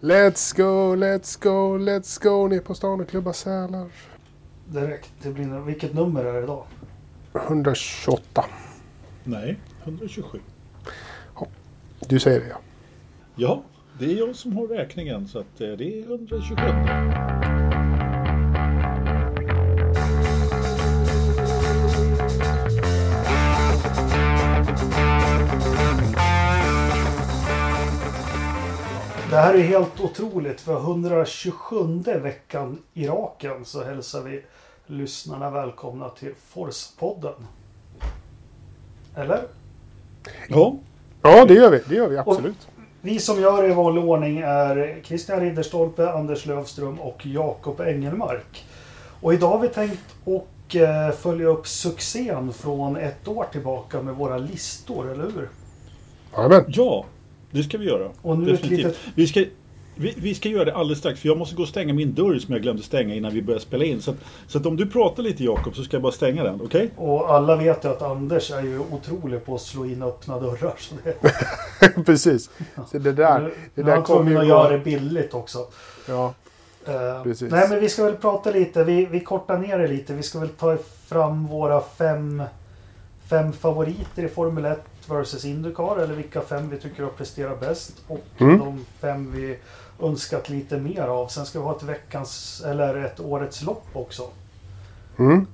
[0.00, 3.86] Let's go, let's go, let's go ner på stan och klubba sälar.
[4.66, 5.12] Direkt.
[5.22, 6.64] Det blir, vilket nummer är det idag?
[7.34, 8.44] 128.
[9.24, 10.38] Nej, 127.
[12.08, 12.58] Du säger det ja.
[13.34, 13.62] Ja,
[13.98, 16.56] det är jag som har räkningen så att eh, det är 127.
[29.30, 30.60] Det här är helt otroligt.
[30.60, 34.42] För 127 veckan i raken så hälsar vi
[34.86, 37.34] lyssnarna välkomna till Force-podden.
[39.14, 39.42] Eller?
[40.48, 40.76] Ja,
[41.22, 41.80] Ja, det gör vi.
[41.88, 42.68] Det gör vi absolut.
[43.00, 48.64] Vi som gör det i vanlig ordning är Christian Ridderstolpe, Anders Lövström och Jakob Engelmark.
[49.20, 54.14] Och idag har vi tänkt att eh, följa upp succén från ett år tillbaka med
[54.14, 55.48] våra listor, eller hur?
[56.36, 56.64] Jajamän.
[56.68, 57.04] ja,
[57.50, 58.08] det ska vi göra.
[58.22, 58.78] Och nu Definitivt.
[58.86, 59.44] litet- Vi ska,
[59.96, 62.38] vi, vi ska göra det alldeles strax för jag måste gå och stänga min dörr
[62.38, 64.02] som jag glömde stänga innan vi började spela in.
[64.02, 66.60] Så, att, så att om du pratar lite Jakob så ska jag bara stänga den,
[66.64, 66.90] okej?
[66.96, 70.74] Och alla vet ju att Anders är ju otrolig på att slå in öppna dörrar.
[70.78, 72.50] Så det, Precis.
[72.90, 75.58] Så det där, nu, det där kommer ju att göra det billigt också.
[76.08, 76.34] Ja,
[77.22, 77.50] Precis.
[77.50, 80.14] Nej men vi ska väl prata lite, vi, vi kortar ner det lite.
[80.14, 82.42] Vi ska väl ta fram våra fem,
[83.30, 84.78] fem favoriter i Formel 1
[85.10, 85.96] versus Indycar.
[85.98, 87.92] Eller vilka fem vi tycker har presterat bäst.
[88.08, 88.58] Och Mm.
[88.58, 89.58] de fem vi
[90.02, 91.28] önskat lite mer av.
[91.28, 94.22] Sen ska vi ha ett veckans, eller ett årets lopp också.
[95.18, 95.46] mm.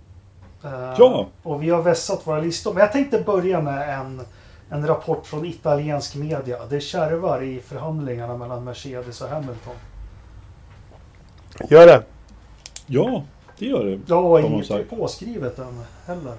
[0.64, 1.26] Eh, Ja.
[1.42, 2.72] Och vi har vässat våra listor.
[2.74, 4.20] Men jag tänkte börja med en,
[4.70, 6.66] en rapport från italiensk media.
[6.66, 9.74] Det kärvar i förhandlingarna mellan Mercedes och Hamilton.
[11.70, 12.02] Gör det.
[12.86, 13.22] Ja,
[13.58, 14.00] det gör det.
[14.06, 16.34] Ja, inget är påskrivet än heller.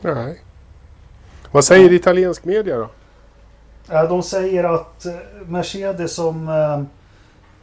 [0.00, 0.40] Nej.
[1.54, 2.88] Vad säger italiensk media då?
[3.86, 5.14] De säger att eh,
[5.46, 6.80] Mercedes som eh,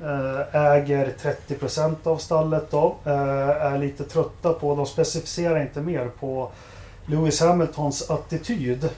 [0.10, 1.14] eh, äger
[1.48, 6.52] 30% av stallet då är lite trötta på, de specificerar inte mer på
[7.06, 8.90] Lewis Hamiltons attityd.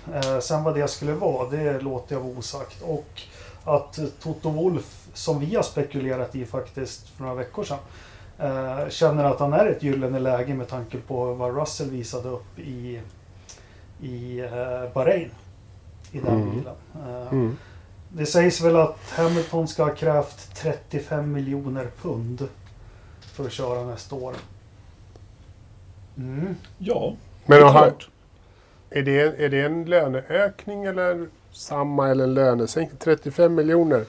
[0.42, 2.82] Sen vad det skulle vara, det låter jag vara osagt.
[2.82, 3.22] Och
[3.64, 9.40] att Toto Wolf som vi har spekulerat i faktiskt för några veckor sedan, känner att
[9.40, 13.02] han är ett gyllene läge med tanke på vad Russell visade upp i,
[14.02, 15.32] i eh, Bahrain.
[16.12, 16.50] I den Mm.
[16.56, 16.76] bilen.
[16.96, 17.58] Eh, Mm.
[18.10, 22.48] det sägs väl att Hamilton ska ha krävt 35 miljoner pund
[23.22, 24.34] för att köra nästa år.
[26.18, 26.56] Mm.
[26.78, 27.16] Ja,
[27.46, 28.10] Men det är klart.
[28.90, 32.98] är, det, är det en löneökning eller samma eller en lönesänkning?
[33.00, 34.06] 35 miljoner.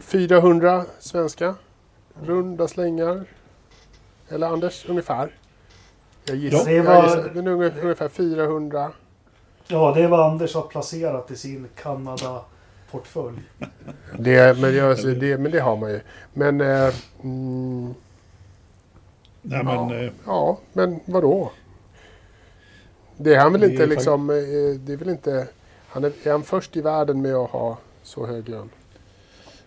[0.00, 1.54] 400 svenska.
[2.22, 3.24] Runda slängar.
[4.28, 5.30] Eller Anders, ungefär.
[6.28, 6.58] Jag gissar.
[6.58, 8.92] Ja, det jag var- gissar men ungefär, ungefär 400.
[9.68, 13.38] Ja, det är vad Anders har placerat i sin Kanada-portfölj.
[14.18, 16.00] Det, men, jag, det, men det har man ju.
[16.34, 16.60] Men...
[16.60, 17.94] Eh, mm,
[19.42, 19.86] Nej, Ja.
[19.88, 21.50] men, eh, Ja, men vadå?
[23.16, 24.30] Det är han väl är inte liksom...
[24.30, 24.36] eh,
[24.80, 25.48] Det är väl inte...
[25.88, 28.70] Han är, är han först i världen med att ha så hög lön?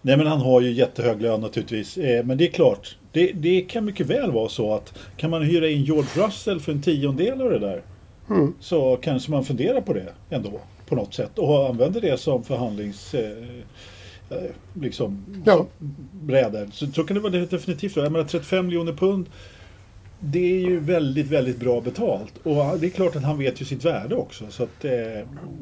[0.01, 1.97] Nej, men han har ju jättehög lön naturligtvis.
[1.97, 5.41] Eh, Men det är klart, det, det kan mycket väl vara så att kan man
[5.41, 7.81] hyra in George Russell för en tiondel av det där
[8.29, 8.53] Mm.
[8.59, 10.51] så kanske man funderar på det ändå
[10.87, 13.13] på något sätt och använder det som förhandlings...
[13.13, 13.31] Eh,
[14.29, 14.37] eh,
[14.81, 15.65] liksom, Ja.
[16.11, 16.69] brädor.
[16.73, 17.95] Så, så kan det vara definitivt.
[17.95, 19.25] Jag menar 35 miljoner pund
[20.23, 22.37] det är ju väldigt, väldigt bra betalt.
[22.37, 24.45] Och det är klart att han vet ju sitt värde också.
[24.49, 24.91] Så att, eh,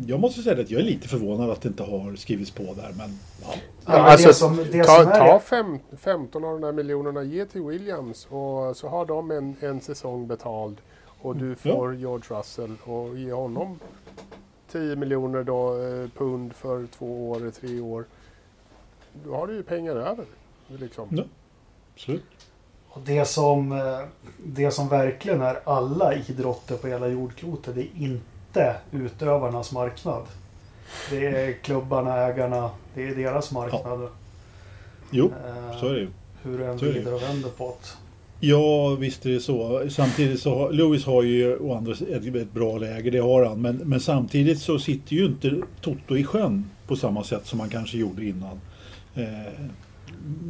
[0.08, 2.94] jag måste säga att jag är lite förvånad att det inte har skrivits på där.
[2.98, 3.54] Men ja,
[3.86, 7.62] Ja, alltså, det som, det ta ta fem, 15 av de där miljonerna, ge till
[7.62, 10.78] Williams och så har de en, en säsong betald.
[11.22, 13.80] Och du får George Russell och ge honom
[14.72, 18.06] 10 miljoner då, eh, pund för två år, tre år.
[19.26, 20.26] Då har du ju pengar över.
[20.68, 21.08] Liksom.
[21.12, 21.24] Ja.
[21.94, 22.24] absolut.
[22.90, 24.00] Och det, som, eh,
[24.38, 30.24] det som verkligen är alla idrotter på hela jordklotet, det är inte utövarnas marknad.
[31.10, 34.10] Det är klubbarna, ägarna, det är deras marknad.
[35.12, 36.08] Jo, Eh, så är det ju.
[36.44, 37.88] Hur du än vrider och vänder på det.
[38.48, 39.86] Ja, visst är det så.
[39.90, 43.46] Samtidigt så har Lewis har ju å andra sidan ett, ett bra läge, det har
[43.46, 43.62] han.
[43.62, 47.70] Men, men samtidigt så sitter ju inte Toto i sjön på samma sätt som han
[47.70, 48.60] kanske gjorde innan.
[49.16, 49.54] Eh,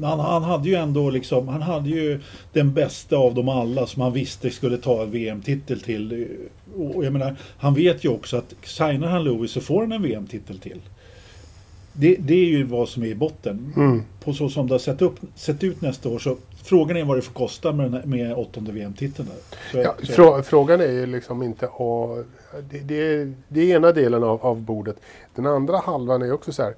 [0.04, 2.20] han, han hade ju ändå liksom, han hade ju
[2.54, 6.28] den bästa av dem alla som han visste skulle ta en VM-titel till.
[6.76, 10.02] Och jag menar, han vet ju också att signar han Lewis så får han en
[10.02, 10.82] VM-titel till.
[11.94, 13.74] Det, det är ju vad som är i botten.
[13.76, 14.04] Mm.
[14.24, 17.18] På så som det har sett, upp, sett ut nästa år så frågan är vad
[17.18, 19.30] det får kosta med, här, med åttonde VM-titeln
[19.72, 19.84] där.
[19.84, 21.68] Ja, frå, frågan är ju liksom inte...
[21.68, 22.26] Och,
[22.72, 24.96] det, det, är, det är ena delen av, av bordet.
[25.36, 26.74] Den andra halvan är också så här.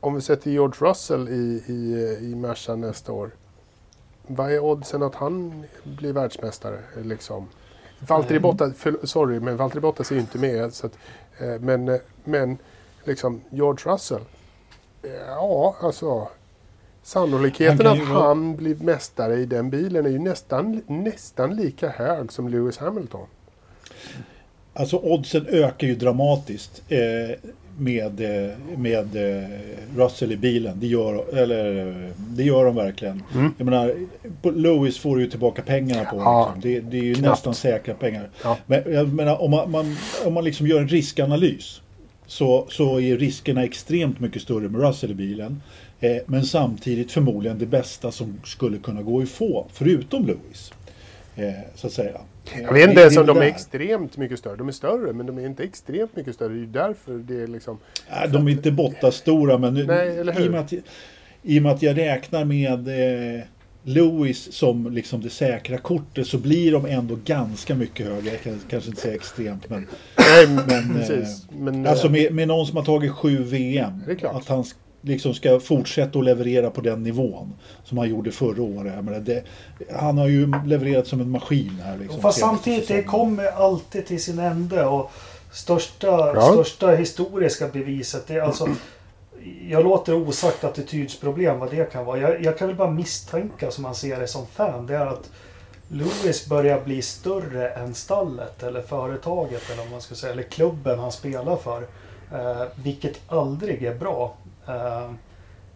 [0.00, 3.30] Om vi sätter George Russell i, i, i Merca nästa år.
[4.26, 6.78] Vad är oddsen att han blir världsmästare?
[7.04, 7.48] Liksom?
[7.98, 8.42] Valtteri Mm.
[8.42, 10.74] Bottas, för, sorry, men Valtteri Bottas är ju inte med.
[10.74, 10.98] Så att,
[11.38, 12.58] eh, men, eh, men
[13.04, 14.22] liksom George Russell.
[15.26, 16.28] Ja, alltså.
[17.02, 21.88] Sannolikheten Han att vara- han blir mästare i den bilen är ju nästan, nästan lika
[21.88, 23.26] hög som Lewis Hamilton.
[24.74, 26.98] Alltså oddsen ökar ju dramatiskt eh,
[27.80, 29.48] med, eh, med eh,
[29.96, 30.80] Russell i bilen.
[30.80, 33.22] Det gör, eller, det gör de verkligen.
[33.34, 33.54] Mm.
[33.58, 33.94] Jag menar,
[34.54, 36.16] Lewis får ju tillbaka pengarna på.
[36.16, 36.70] Ja, liksom.
[36.70, 37.30] det, det är ju knappt.
[37.30, 38.28] nästan säkra pengar.
[38.44, 38.56] Ja.
[38.66, 41.80] Men jag menar, om man, man, om man liksom gör en riskanalys
[42.26, 45.62] så, så är riskerna extremt mycket större med Russell i bilen.
[46.00, 50.72] Eh, men samtidigt förmodligen det bästa som skulle kunna gå att få, förutom Lewis.
[51.36, 52.20] Eh, så att säga.
[52.62, 54.56] Jag vet inte ens om de är extremt mycket större.
[54.56, 56.48] De är större, men de är inte extremt mycket större.
[56.48, 57.78] Det är ju därför det är liksom...
[58.10, 60.44] Nej, de är inte botta stora men nu, Nej, eller hur?
[60.44, 60.72] i, och med att,
[61.42, 62.88] i och med att jag räknar med
[63.38, 63.42] eh,
[63.82, 68.30] Lewis som liksom det säkra kortet så blir de ändå ganska mycket högre.
[68.30, 69.86] Jag kan kanske inte säga extremt men
[70.18, 71.46] Nej, Men, precis.
[71.58, 74.02] Men, alltså eh, med, med någon som har tagit sju VM.
[74.06, 74.36] Det är klart.
[74.36, 74.64] Att han
[75.02, 77.52] liksom ska fortsätta att leverera på den nivån
[77.84, 79.04] som han gjorde förra året.
[79.04, 79.44] Menar, det,
[79.92, 81.98] han har ju levererat som en maskin här.
[81.98, 84.84] Liksom, Fast samtidigt, det kommer alltid till sin ände.
[84.86, 85.10] Och
[85.52, 86.52] största, Ja.
[86.52, 88.68] största historiska beviset, det är alltså...
[89.68, 92.18] Jag låter osagt attitydsproblem, vad det kan vara.
[92.18, 95.30] Jag, jag kan väl bara misstänka, som man ser det som fan, det är att
[95.88, 100.98] Lewis börjar bli större än stallet eller företaget eller vad man ska säga, eller klubben
[100.98, 101.82] han spelar för.
[102.32, 104.34] Eh, vilket aldrig är bra.
[104.70, 105.10] Eh,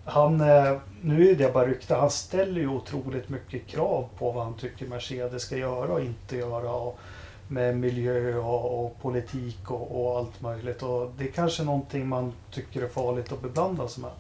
[0.05, 4.45] han, eh, nu är det bara rykte, han ställer ju otroligt mycket krav på vad
[4.45, 6.71] han tycker Mercedes ska göra och inte göra.
[6.71, 6.99] Och
[7.49, 10.83] med miljö och, och politik och, och allt möjligt.
[10.83, 14.11] Och det är kanske någonting man tycker är farligt att beblanda sig med.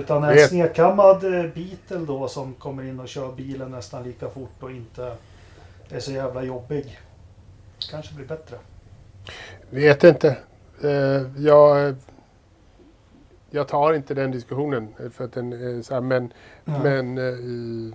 [0.00, 4.62] Utan en snedkammad eh, Beatle då som kommer in och kör bilen nästan lika fort
[4.62, 5.16] och inte
[5.88, 6.98] är så jävla jobbig.
[7.90, 8.56] Kanske blir bättre.
[9.70, 10.36] Vet inte.
[10.82, 11.96] Eh, jag,
[13.50, 14.88] jag tar inte den diskussionen.
[15.00, 16.32] eh, För att den är så här, men
[16.64, 16.82] Ja.
[16.82, 17.92] men eh, i-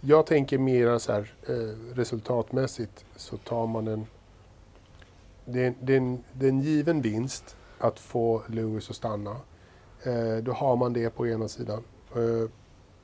[0.00, 4.06] jag tänker mera så här eh, resultatmässigt så tar man en
[5.44, 9.36] det, är- det, är en, det är en given vinst att få Lewis att stanna.
[10.02, 11.82] Eh, då har man det på ena sidan.
[12.16, 12.50] Eh,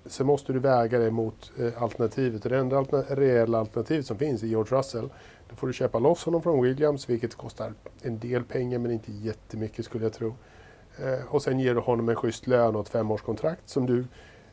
[0.06, 2.44] sen måste du väga det mot eh, alternativet.
[2.44, 5.08] Och Det enda reella alternativet som finns är George Russell.
[5.48, 9.12] Då får du köpa loss honom från Williams, vilket kostar en del pengar men inte
[9.12, 10.34] jättemycket skulle jag tro.
[10.98, 14.04] Eh, och sen ger du honom en schysst lön och ett femårskontrakt som du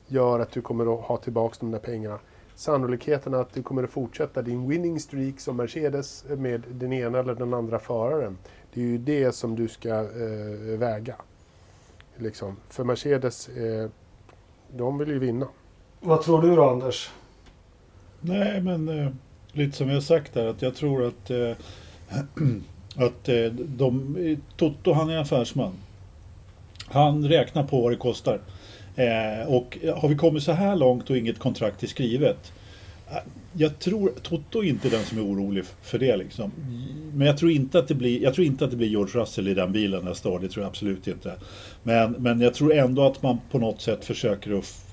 [0.08, 2.20] gör att du kommer att ha tillbaka de där pengarna.
[2.56, 7.36] Sannolikheten att du kommer att fortsätta din winning streak som Mercedes med den ena eller
[7.36, 8.38] den andra föraren.
[8.74, 11.16] Det är ju det som du ska eh, väga.
[12.18, 12.58] Liksom.
[12.68, 13.90] För Mercedes, eh,
[14.76, 15.48] de vill ju vinna.
[16.00, 17.12] Vad tror du då Anders?
[18.20, 19.12] Nej, men eh,
[19.54, 21.52] lite som jag har sagt där att jag tror att, eh,
[23.06, 25.74] att eh, de, Toto han är affärsman.
[26.86, 28.40] Han räknar på vad det kostar.
[28.96, 32.52] Eh, och har vi kommit så här långt och inget kontrakt är skrivet.
[33.54, 36.52] Jag tror Toto är inte den som är orolig för det liksom.
[37.14, 39.48] Men jag tror inte att det blir, jag tror inte att det blir George Russell
[39.48, 40.40] i den bilen nästa år.
[40.40, 41.34] Det tror jag absolut inte.
[41.84, 44.86] Men, men jag tror ändå att man på något sätt försöker att,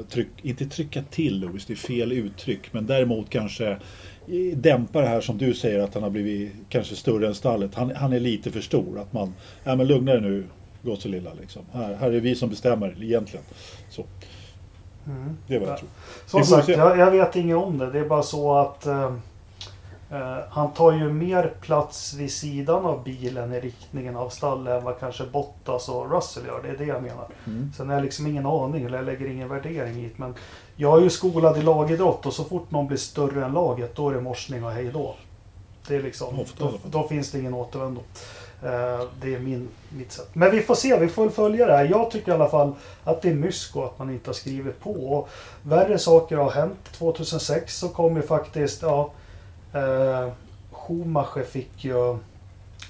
[0.00, 2.72] att tryck, inte trycka till Lewis, det är fel uttryck.
[2.72, 3.78] Men däremot kanske eh,
[4.56, 7.74] dämpa det här som du säger att han har blivit kanske större än stallet.
[7.74, 8.98] Han, han är lite för stor.
[8.98, 9.34] Att man,
[9.64, 10.44] ja men lugna dig nu
[10.82, 11.62] gosse lilla liksom.
[11.72, 13.44] Här, här är vi som bestämmer egentligen.
[13.90, 14.04] Så,
[15.06, 15.36] Mm.
[15.46, 15.78] det är vad jag Ja.
[15.78, 15.88] tror.
[16.26, 17.90] Som sagt, jag, jag vet inget om det.
[17.90, 19.12] Det är bara så att eh,
[20.10, 24.84] eh, han tar ju mer plats vid sidan av bilen i riktningen av stallet än
[24.84, 26.62] vad kanske Bottas och Russell gör.
[26.62, 27.26] Det är det jag menar.
[27.46, 27.72] Mm.
[27.76, 30.18] Sen har jag liksom ingen aning eller jag lägger ingen värdering hit.
[30.18, 30.34] Men
[30.76, 34.08] jag är ju skolad i lagidrott och så fort någon blir större än laget då
[34.10, 35.14] är det morsning och hej då.
[35.88, 38.00] Det är liksom, Ofta då, då finns det ingen återvändo.
[38.62, 40.28] Eh, det är min, mitt sätt.
[40.32, 41.84] Men vi får se, vi får väl följa det här.
[41.84, 44.90] Jag tycker i alla fall att det är mysko att man inte har skrivit på.
[44.90, 45.28] Och
[45.62, 46.92] värre saker har hänt.
[46.92, 49.10] 2006 så kom ju faktiskt, ja,
[49.72, 50.28] eh,
[50.72, 52.18] Schumacher fick ju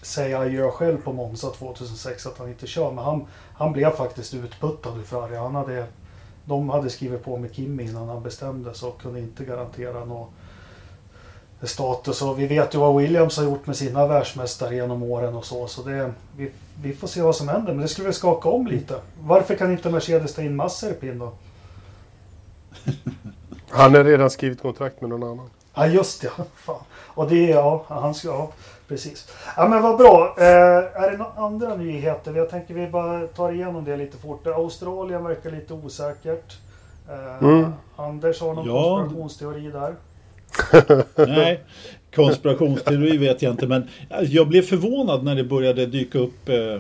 [0.03, 2.93] säga adjö själv på Monza 2006 att han inte kör.
[2.93, 5.37] Men han, han blev faktiskt utputtad ur det.
[5.37, 5.87] Han hade,
[6.45, 10.31] de hade skrivit på med Kimi innan han bestämde sig och kunde inte garantera något
[11.63, 12.23] status.
[12.23, 15.67] Och vi vet ju vad Williams har gjort med sina världsmästare genom åren och så.
[15.67, 16.51] Så det, vi,
[16.83, 17.73] vi får se vad som händer.
[17.73, 18.95] Men det skulle väl skaka om lite.
[19.21, 21.33] Varför kan inte Mercedes ta in Mazepin då?
[23.69, 25.51] Han har redan skrivit kontrakt med någon annan.
[25.75, 26.31] Ja, just det.
[26.57, 26.77] Fan.
[27.07, 28.51] Och det är, ja, han ska, ja,
[28.89, 29.29] precis.
[29.57, 30.35] Ja, men vad bra.
[30.39, 30.45] Eh,
[31.03, 32.35] är det några andra nyheter?
[32.37, 34.47] Jag tänker vi bara tar igenom det lite fort.
[34.47, 36.57] Australien verkar lite osäkert.
[37.09, 37.73] Eh, Mm.
[37.97, 38.97] Anders har någon Ja.
[38.99, 39.95] konspirationsteori där.
[41.17, 41.61] Nej,
[42.15, 43.89] konspirationsteori vet jag inte men
[44.29, 46.75] jag blev förvånad när det började dyka upp eh,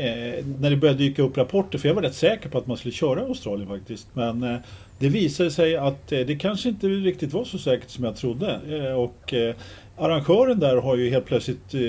[0.00, 2.76] eh, när det började dyka upp rapporter för jag var rätt säker på att man
[2.76, 4.06] skulle köra Australien faktiskt.
[4.12, 4.56] Men eh,
[4.98, 8.60] det visade sig att eh, det kanske inte riktigt var så säkert som jag trodde.
[8.70, 9.54] Eh, och eh,
[9.98, 11.80] arrangören där har ju helt plötsligt eh,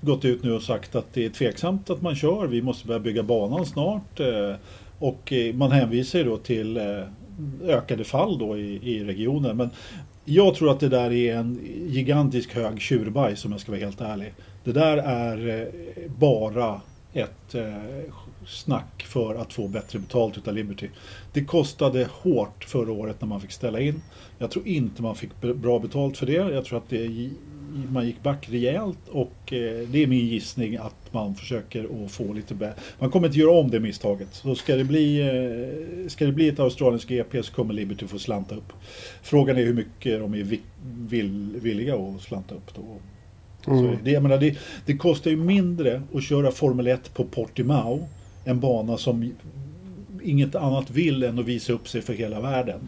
[0.00, 2.46] gått ut nu och sagt att det är tveksamt att man kör.
[2.46, 4.20] Vi måste börja bygga banan snart.
[4.20, 4.54] Eh,
[4.98, 7.02] och eh, man hänvisar ju då till eh,
[7.62, 9.56] ökade fall då i, i regionen.
[9.56, 9.70] Men
[10.28, 14.00] jag tror att det där är en gigantisk hög tjurbajs om jag ska vara helt
[14.00, 14.34] ärlig.
[14.64, 16.80] Det där är eh, bara
[17.12, 18.12] ett eh,
[18.46, 20.88] snack för att få bättre betalt utav Liberty.
[21.32, 24.02] Det kostade hårt förra året när man fick ställa in.
[24.38, 26.32] Jag tror inte man fick bra betalt för det.
[26.32, 27.30] Jag tror att det,
[27.92, 32.32] man gick back rejält och eh, det är min gissning att man försöker att få
[32.32, 32.80] lite bättre.
[32.98, 34.28] Man kommer inte göra om det misstaget.
[34.34, 38.18] Så ska det bli, eh, ska det bli ett australiskt GP så kommer Liberty få
[38.18, 38.72] slanta upp.
[39.22, 40.60] Frågan är hur mycket de är vi-
[41.08, 42.82] vill, villiga att slanta upp då.
[43.64, 43.96] Så Mm.
[44.04, 48.08] det, jag menar, det, det kostar ju mindre att köra Formel 1 på Portimao.
[48.44, 49.32] En bana som
[50.22, 52.80] inget annat vill än att visa upp sig för hela världen.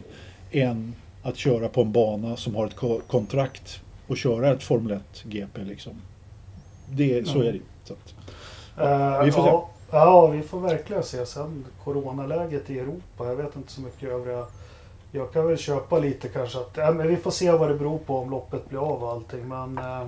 [0.51, 4.91] Än att köra på en bana som har ett ko- kontrakt och köra ett Formel
[4.91, 5.93] 1 GP liksom.
[6.89, 7.43] Det, så Ja.
[7.43, 7.59] är det.
[7.83, 8.13] Så att,
[8.77, 9.49] Eh, vi får se.
[9.49, 11.25] ja, ja, vi får verkligen se.
[11.25, 13.25] Sen coronaläget i Europa.
[13.27, 14.45] Jag vet inte så mycket övriga.
[15.11, 17.97] Jag kan väl köpa lite kanske att ja, men vi får se vad det beror
[17.97, 19.47] på om loppet blir av och allting.
[19.47, 20.07] Men eh, eh,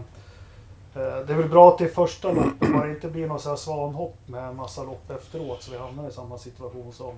[1.28, 2.74] det är väl bra att det är första loppet.
[2.74, 6.10] Bara inte blir något så här svanhopp med en massa lopp efteråt så vi hamnar
[6.10, 7.14] i samma situation som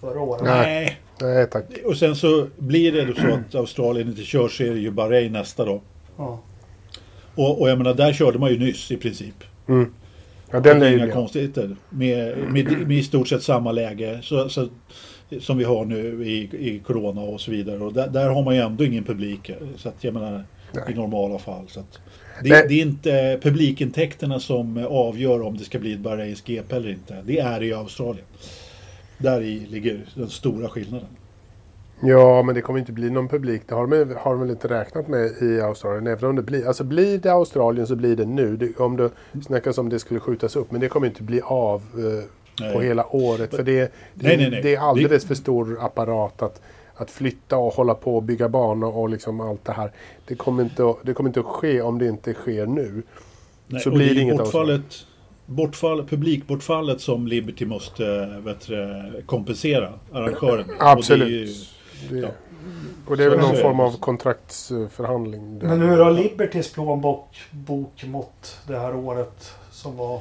[0.00, 0.42] förra året.
[0.44, 0.98] Nej.
[1.20, 1.46] nej.
[1.50, 1.64] Tack.
[1.84, 5.32] Och sen så blir det så att Australien inte kör så är det ju Bahrain
[5.32, 5.80] nästa då.
[6.18, 6.40] Ja.
[7.34, 9.44] Och, och jag menar, där körde man ju nyss i princip.
[9.68, 9.92] Mm.
[10.50, 11.76] Ja, Det den är inga ju konstigheter.
[11.90, 14.68] Med, med, med i stort sett samma läge så, så,
[15.40, 17.78] som vi har nu i, i Corona och så vidare.
[17.78, 19.50] Och där, där har man ju ändå ingen publik.
[19.76, 20.84] Så att jag menar Nej.
[20.88, 21.64] i normala fall.
[21.68, 21.98] Så att,
[22.42, 26.90] det, det är inte publikintäkterna som avgör om det ska bli ett Bahrains GP eller
[26.90, 27.22] inte.
[27.26, 28.26] Det är det i Australien.
[29.18, 31.08] Där i ligger den stora skillnaden.
[32.00, 33.62] Ja, men det kommer inte bli någon publik.
[33.66, 36.06] Det har de, har de väl inte räknat med i Australien.
[36.06, 38.56] Även om det blir, alltså blir det Australien så blir det nu.
[38.56, 39.10] Det, om det
[39.46, 40.70] snackas om det skulle skjutas upp.
[40.70, 41.82] Men det kommer inte bli av
[42.58, 43.54] eh, på hela året.
[43.54, 44.62] För det, det, Nej, nej, nej.
[44.62, 46.60] det är alldeles för stor apparat att,
[46.94, 49.92] att flytta och hålla på och bygga banor och liksom allt det här.
[50.26, 53.02] Det kommer inte att, det kommer inte att ske om det inte sker nu.
[53.66, 55.06] Nej, Så blir det inget bortfallet,
[55.46, 61.77] bortfall, publikbortfallet som Liberty måste vet, du, kompensera arrangören Absolut.
[62.10, 62.28] Det, ja.
[63.06, 65.58] Och det är väl någon är form av kontraktsförhandling.
[65.58, 65.68] där.
[65.68, 70.20] Men hur har Libertys plånbok bok mot det här året som var?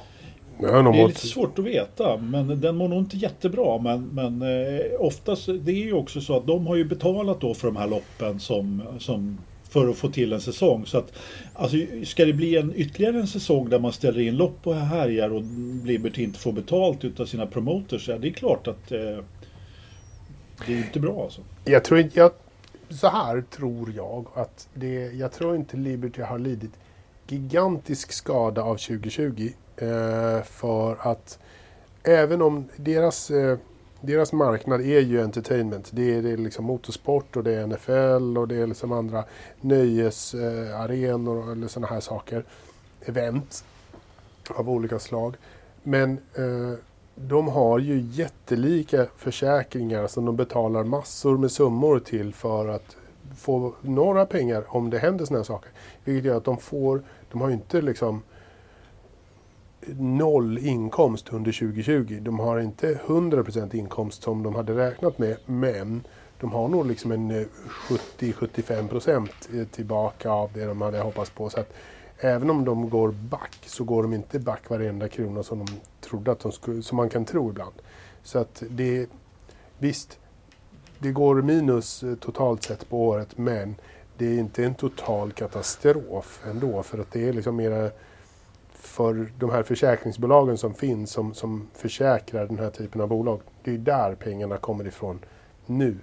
[0.59, 3.77] Det är mått- lite svårt att veta, men den mår nog inte jättebra.
[3.77, 7.53] Men, men eh, oftast, det är ju också så att de har ju betalat då
[7.53, 9.37] för de här loppen som, som
[9.69, 10.85] för att få till en säsong.
[10.85, 11.13] Så att,
[11.53, 15.29] alltså, ska det bli en, ytterligare en säsong där man ställer in lopp och härjar
[15.29, 15.41] och
[15.85, 19.17] Liberty inte får betalt utav sina promoters, ja, det är klart att eh,
[20.65, 21.41] det är inte bra alltså.
[21.65, 22.31] Jag tror inte, jag,
[22.89, 26.71] så här tror jag att det, jag tror inte Liberty har lidit
[27.27, 29.49] gigantisk skada av 2020.
[29.77, 31.39] Eh, för att
[32.03, 33.57] även om deras, eh,
[34.01, 35.89] deras marknad är ju entertainment.
[35.93, 39.23] Det är, det är liksom motorsport och det är NFL och det är liksom andra
[39.61, 42.43] nöjesarenor eller sådana här saker.
[43.05, 43.63] Event
[44.49, 45.35] av olika slag.
[45.83, 46.73] Men eh,
[47.25, 52.97] de har ju jättelika försäkringar som de betalar massor med summor till för att
[53.37, 55.71] få några pengar om det händer sådana här saker.
[56.03, 58.21] Vilket gör att de får, de har ju inte liksom
[59.99, 62.19] noll inkomst under 2020.
[62.21, 66.03] De har inte 100% inkomst som de hade räknat med, men
[66.39, 67.47] de har nog liksom en eh,
[68.19, 71.49] 70-75% eh, tillbaka av det de hade hoppats på.
[71.49, 71.73] Så att
[72.19, 75.67] även om de går back så går de inte back varenda krona som de
[76.01, 77.75] trodde att de skulle, som man kan tro ibland.
[78.23, 79.09] Så att det,
[79.77, 80.19] visst,
[80.99, 83.75] det går minus eh, totalt sett på året, men
[84.17, 87.91] det är inte en total katastrof ändå, för att det är liksom mera
[88.71, 93.41] för de här försäkringsbolagen som finns, som, som försäkrar den här typen av bolag.
[93.63, 95.19] Det är där pengarna kommer ifrån
[95.65, 95.97] nu.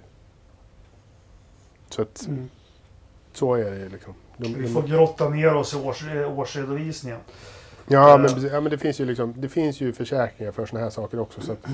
[1.89, 2.49] Så att, mm
[3.35, 4.13] så är det liksom.
[4.37, 7.19] De, Vi de- får grotta ner oss i års, eh, årsredovisningen.
[7.87, 8.21] Ja, Eh.
[8.21, 11.19] men, ja, men det finns ju liksom, det finns ju försäkringar för sådana här saker
[11.19, 11.41] också.
[11.41, 11.65] Så att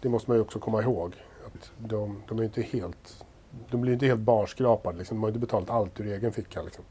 [0.00, 1.14] det måste man ju också komma ihåg.
[1.46, 3.24] Att de, de är inte helt
[3.70, 4.98] de blir ju inte helt barskrapade.
[4.98, 5.16] Liksom.
[5.16, 6.62] De har ju inte betalat allt ur egen ficka.
[6.62, 6.84] Liksom.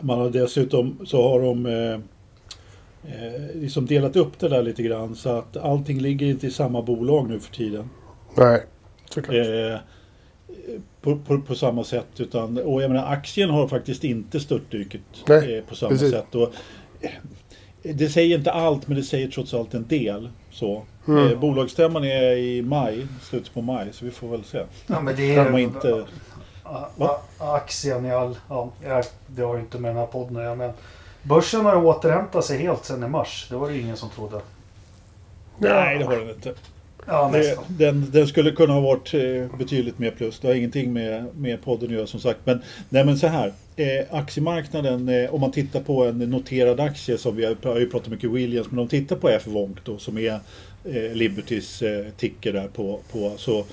[0.00, 2.00] Man har dessutom så har de eh,
[3.14, 6.82] eh, liksom delat upp det där lite grann så att allting ligger inte i samma
[6.82, 7.90] bolag nu för tiden.
[8.34, 8.62] Nej,
[9.10, 9.36] såklart.
[9.36, 9.78] Eh,
[11.00, 12.06] på, på, på, samma sätt.
[12.16, 14.94] Utan, och jag menar, aktien har faktiskt inte störtdykt
[15.28, 16.10] eh, på samma precis.
[16.10, 16.34] sätt.
[16.34, 16.52] Och,
[17.00, 17.10] eh,
[17.82, 20.28] det säger inte allt men det säger trots allt en del.
[20.50, 20.82] Så.
[21.08, 21.28] Mm.
[21.28, 24.62] Eh, bolagsstämman är i maj, slutet på maj, så vi får väl se.
[24.86, 26.06] Ja, men det är man inte...
[26.62, 27.20] a- Va?
[27.38, 28.36] a- aktien i all...
[28.48, 30.72] Ja, jag- det har ju inte med den här podden att göra, men
[31.22, 33.46] Börsen har återhämtat sig helt sedan i mars.
[33.50, 34.40] Det var det ju ingen som trodde.
[35.58, 36.54] Nej, det har den inte.
[37.08, 40.38] Ja, Det, den, den skulle kunna ha varit eh, betydligt mer plus.
[40.38, 42.40] Det har ingenting med, med podden att göra som sagt.
[42.44, 43.52] Men, nej, men så här.
[43.76, 47.90] Eh, aktiemarknaden, eh, om man tittar på en noterad aktie som vi har, har ju
[47.90, 50.40] pratat mycket Williams, men om man tittar på F-Vonk då som är
[50.84, 53.64] eh, Libertys eh, ticker där på, på så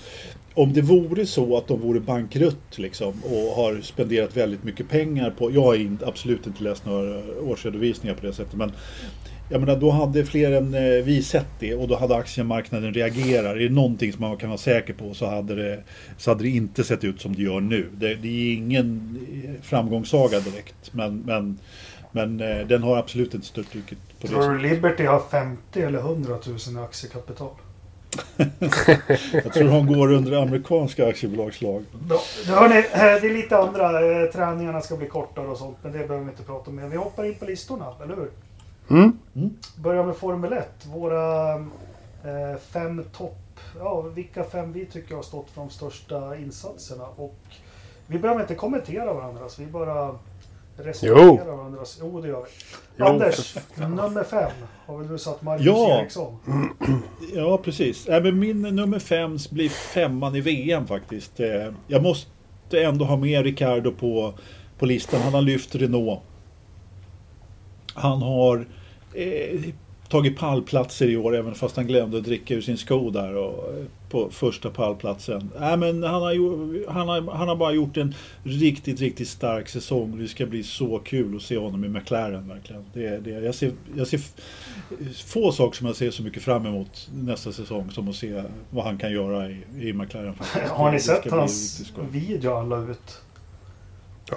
[0.54, 5.30] om det vore så att de vore bankrutt liksom, och har spenderat väldigt mycket pengar
[5.30, 8.72] på, jag har in, absolut inte läst några årsredovisningar på det sättet, men
[9.50, 13.56] jag menar, då hade fler än eh, vi sett det och då hade aktiemarknaden reagerat.
[13.56, 15.84] Är det någonting som man kan vara säker på så hade det,
[16.18, 17.90] så hade det inte sett ut som det gör nu.
[17.94, 21.60] Det, det är ingen eh, framgångssaga direkt, men, men,
[22.12, 26.00] men eh, den har absolut inte störtdykt på det Tror du Liberty har 50 eller
[26.00, 27.50] 100 000 i aktiekapital?
[29.34, 31.84] Jag tror de går under amerikanska aktiebolagslag.
[32.10, 32.20] Då,
[32.54, 32.86] hörni,
[33.22, 33.92] det är lite andra.
[34.32, 36.90] Träningarna ska bli kortare och sånt, men det behöver vi inte prata om.
[36.90, 38.30] Vi hoppar in på listorna, eller hur?
[38.90, 39.18] Mm.
[39.76, 40.68] Börjar med Formel 1.
[40.86, 43.38] Våra eh, fem topp...
[43.80, 47.04] Ja, vilka fem vi tycker har stått för de största insatserna.
[47.16, 47.36] Och
[48.08, 50.16] vi behöver inte kommentera varandras, vi bara
[50.78, 51.98] respekterar varandras.
[52.02, 52.50] Jo, det gör vi.
[52.98, 54.52] Jo, Anders, nummer fem
[54.86, 56.00] har väl du satt Marcus Ja.
[56.02, 56.38] Eriksson?
[57.36, 58.08] Ja, precis.
[58.08, 61.40] Men min nummer fem blir femman i VM faktiskt.
[61.40, 62.30] Eh, Jag måste
[62.84, 64.34] ändå ha med Ricardo på,
[64.78, 65.22] på listan.
[65.22, 66.20] Han har lyft Renault.
[67.96, 68.66] Han har
[69.14, 69.60] eh,
[70.10, 73.74] tagit pallplatser i år även fast han glömde att dricka ur sin sko där och,
[73.74, 75.50] eh, på första pallplatsen.
[75.60, 79.70] Nej, men han, har ju, han, har, han har bara gjort en riktigt, riktigt stark
[79.70, 80.20] säsong.
[80.20, 82.86] Det ska bli så kul att se honom i McLaren verkligen.
[82.94, 84.22] Det, det, jag, ser, jag ser
[85.26, 88.86] få saker som jag ser så mycket fram emot nästa säsong som att se vad
[88.86, 90.34] han kan göra i, i McLaren.
[90.34, 90.72] Faktiskt.
[90.72, 93.22] Har ni sett hans video han la ut?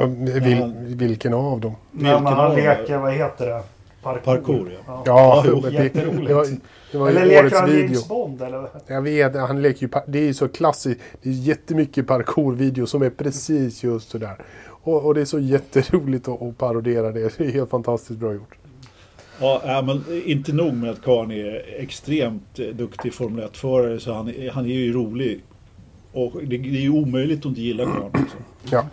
[0.00, 0.06] Ja,
[0.40, 1.74] vil, vilken av dem?
[1.92, 3.62] När man av han leker, vad heter det?
[4.02, 4.20] Parkour.
[4.24, 5.02] Parkour, ja.
[5.06, 5.44] ja.
[5.46, 6.28] Ja, det, jätteroligt.
[6.28, 6.46] det, var,
[6.92, 7.78] det var Eller leker han.
[7.78, 8.68] James Bond eller?
[8.86, 11.00] Jag vet, han leker ju, det är ju så klassiskt.
[11.22, 14.36] Det är jättemycket parkourvideo som är precis just sådär.
[14.68, 17.38] Och, och det är så jätteroligt att, att parodera det.
[17.38, 18.54] Det är helt fantastiskt bra gjort.
[19.40, 24.50] Ja, men inte nog med att Karn är extremt duktig Formel 1-förare så han, är-
[24.50, 25.40] han är ju rolig.
[26.12, 28.26] Och det, det är ju omöjligt att inte gilla Karn.
[28.70, 28.84] Ja.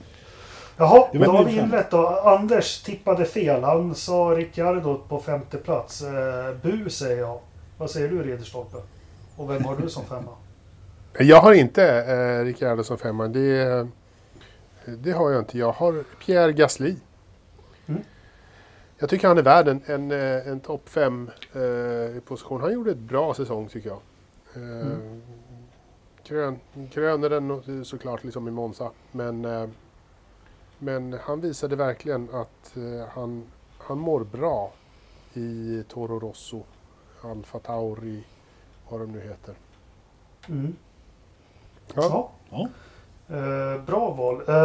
[0.78, 2.08] Jaha, då har vi inlett då.
[2.08, 3.64] Anders tippade fel.
[3.64, 6.02] Han sa Ricciardo på femte plats.
[6.02, 7.40] Eh, bu säger jag.
[7.78, 8.78] Vad säger du Ridderstolpe?
[9.36, 10.32] Och vem har du som femma?
[11.20, 13.28] Jag har inte eh, Ricciardo som femma.
[13.28, 13.88] Det,
[14.86, 15.58] det har jag inte.
[15.58, 16.96] Jag har Pierre Gasly.
[17.88, 18.02] Mm.
[19.00, 22.62] Jag tycker han är värd en, en, eh, en topp fem eh, position.
[22.62, 24.00] Han gjorde ett bra säsong tycker jag.
[24.56, 25.22] Eh, Mm.
[26.24, 26.60] krön,
[26.94, 28.90] kröner den såklart liksom i Monza.
[29.12, 29.68] Men, eh,
[30.86, 33.44] men han visade verkligen att eh, han,
[33.78, 34.72] han mår bra
[35.34, 36.64] i Toro Rosso,
[37.22, 38.24] Alfa Tauri,
[38.90, 39.56] vad de nu heter.
[40.50, 40.76] Mm.
[41.94, 42.02] Ja.
[42.10, 42.30] Ja.
[42.50, 42.68] Ja.
[43.36, 44.36] Eh, bra val.
[44.48, 44.56] Eh,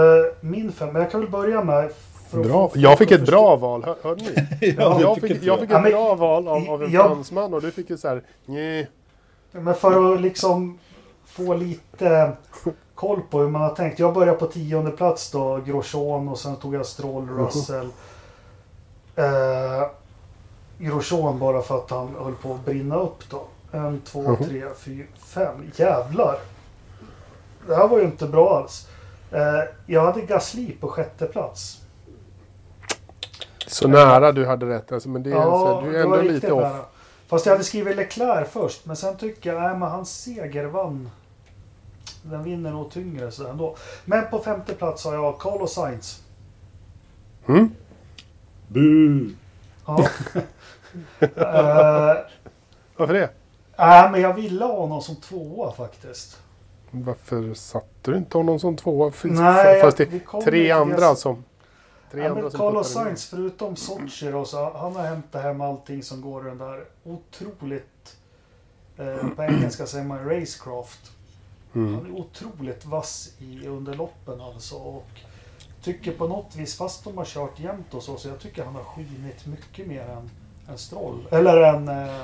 [0.40, 0.98] min femma.
[0.98, 1.90] Jag kan väl börja med...
[2.32, 2.70] Bra.
[2.74, 4.34] Jag fick ett bra val, hör, hörde ni?
[4.78, 7.62] Ja, jag fick, jag fick Ja, ett bra val av, av en jag- fransman och
[7.62, 8.90] du fick ett så här, nej.
[9.52, 10.78] Men för att liksom
[11.24, 12.32] få lite
[13.00, 13.98] koll på hur man har tänkt.
[13.98, 17.88] Jag börjar på tionde plats då, Grosjean och sen tog jag Stroll, Russell.
[19.16, 19.86] Eh,
[20.78, 23.42] Grosjean bara för att han höll på att brinna upp då.
[23.72, 24.36] En, två, Mhm.
[24.36, 25.70] tre, fyra, fem.
[25.76, 26.38] Jävlar!
[27.66, 28.88] Det här var ju inte bra alls.
[29.32, 31.76] Eh, jag hade Gasly på sjätte plats.
[33.66, 36.62] Så nära du hade rätt alltså, men det är, så, du är ändå lite off.
[36.62, 36.84] nära.
[37.28, 41.10] Fast jag hade skrivit Leclerc först, men sen tycker jag, nej men hans seger vann.
[42.22, 43.76] Den vinner nog tyngre så ändå.
[44.04, 46.22] Men på femte plats har jag Carlos Sainz.
[47.46, 47.70] Mm?
[48.68, 49.30] Bu!
[49.86, 50.08] Ja.
[51.20, 52.16] Eh,
[52.96, 53.30] Varför det?
[53.78, 56.38] Nej, men jag ville ha honom som tvåa faktiskt.
[56.90, 59.12] Varför satte du inte honom som tvåa?
[59.24, 61.44] Nej, Fast det är tre andra som...
[62.10, 62.92] Tre Ja, andra men Carlos.
[62.92, 68.16] Sainz, förutom Sochi då, så han har hämtat hem allting som går den där otroligt...
[68.96, 71.12] Eh, på engelska säger man racecraft.
[71.74, 71.94] Mm.
[71.94, 74.74] Han är otroligt vass i underloppen alltså.
[74.76, 75.08] Och
[75.82, 78.74] tycker på något vis, fast de har kört jämnt och så, så jag tycker han
[78.74, 80.30] har skinit mycket mer än,
[80.68, 81.26] än Stroll.
[81.30, 81.88] Eller än...
[81.88, 82.20] Eh,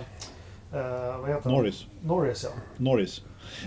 [0.73, 1.53] eh, vad heter han?
[1.53, 1.87] Norris.
[2.01, 2.51] Norris ja.
[2.77, 3.23] Norris.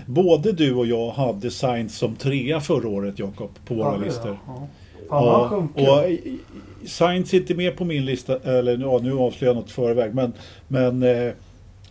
[0.06, 4.38] Både du och jag hade Sainz som trea förra året, Jakob, på våra Ja, listor.
[4.46, 4.68] Ja.
[5.10, 5.90] Han sjunker.
[5.90, 10.14] och Sainz är inte med på min lista, eller ja, nu avslöjar jag något förväg,
[10.14, 10.32] men,
[10.68, 11.32] men eh,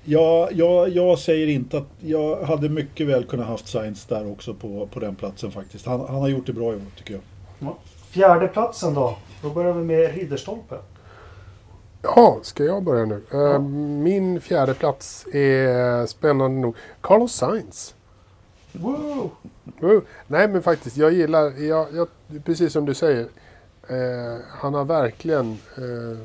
[0.04, 4.54] jag, jag, jag säger inte att jag hade mycket väl kunnat haft Sainz där också
[4.54, 5.86] på, på den platsen faktiskt.
[5.86, 7.22] Han, han har gjort det bra i år tycker jag.
[7.60, 7.78] Ja.
[8.10, 9.18] Fjärde platsen då?
[9.42, 10.76] Då börjar vi med Ridderstolpe.
[12.02, 13.22] Ja, ska jag börja nu?
[13.34, 13.60] Eh,
[14.04, 17.96] Min fjärde plats är spännande nog Carlos Sainz.
[18.72, 19.32] Woo!
[19.82, 22.08] Oh, Nej men faktiskt, jag gillar, jag, jag,
[22.46, 23.28] precis som du säger,
[23.88, 26.20] eh, han har verkligen eh,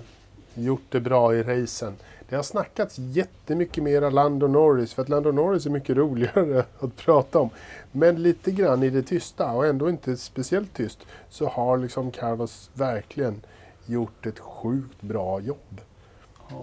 [0.55, 1.97] gjort det bra i racen.
[2.35, 6.97] Det har snackats jättemycket mer Lando Norris, för att Lando Norris är mycket roligare att
[6.97, 7.51] prata om.
[7.92, 10.99] Men lite grann i det tysta, och ändå inte speciellt tyst,
[11.31, 13.40] så har liksom Carlos verkligen
[13.87, 15.81] gjort ett sjukt bra jobb.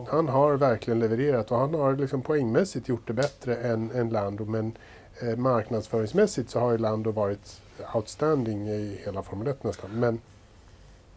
[0.07, 4.45] Han har verkligen levererat och han har liksom poängmässigt gjort det bättre än, än Lando.
[4.45, 4.71] Men
[5.21, 7.61] eh, marknadsföringsmässigt så har ju Lando varit
[7.93, 9.89] outstanding i hela Formel 1 nästan.
[9.91, 10.19] Men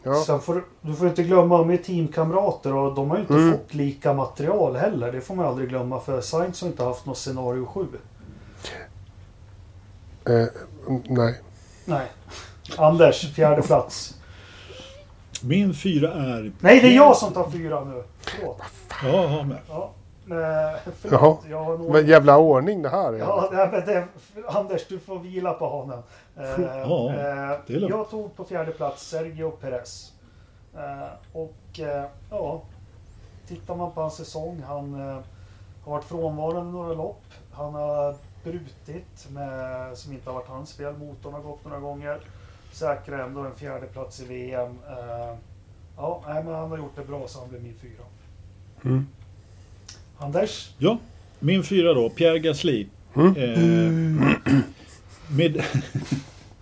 [0.04, 3.34] ja, Sen får, du- får inte glömma, de är teamkamrater och de har ju inte
[3.34, 3.52] Mm.
[3.52, 5.12] fått lika material heller.
[5.12, 7.86] Det får man aldrig glömma för Sainz har inte haft något scenario 7.
[10.26, 10.46] eh,
[11.08, 11.40] nej.
[11.84, 12.06] Nej.
[12.78, 14.14] Anders, fjärde plats.
[15.42, 16.52] Min fyra är...
[16.60, 18.02] Nej, det är jag som tar fyra nu.
[18.20, 18.58] Förlåt.
[19.02, 19.58] Ja, jag har med.
[19.68, 19.90] Ja.
[20.30, 20.92] Eh.
[21.10, 21.36] Jaha.
[21.50, 21.80] Jag.
[21.92, 23.18] Men jävla ordning det här är.
[23.18, 24.06] Ja, det, men det,
[24.48, 26.02] Anders, du får vila på hanen.
[26.36, 27.90] Eh, Ja, eh, det är lugnt.
[27.90, 30.12] jag tog på fjärde plats Sergio Perez.
[30.74, 32.62] Eh, och eh, ja,
[33.48, 34.62] tittar man på hans säsong.
[34.68, 35.18] Han eh,
[35.84, 37.22] har varit frånvarande några lopp.
[37.52, 40.92] Han har brutit med, som inte har varit hans fel.
[40.98, 42.18] Motorn har gått några gånger.
[42.72, 44.78] Säkrar ändå en fjärde plats i VM.
[44.88, 45.34] Eh,
[45.96, 48.02] ja, nej, men han har gjort det bra så han blir min fyra.
[48.84, 49.06] Mm.
[50.18, 50.74] Anders?
[50.78, 50.98] Ja,
[51.38, 52.86] min fyra då, Pierre Gasly.
[53.16, 53.36] Mm.
[53.36, 54.36] Eh,
[55.28, 55.62] med,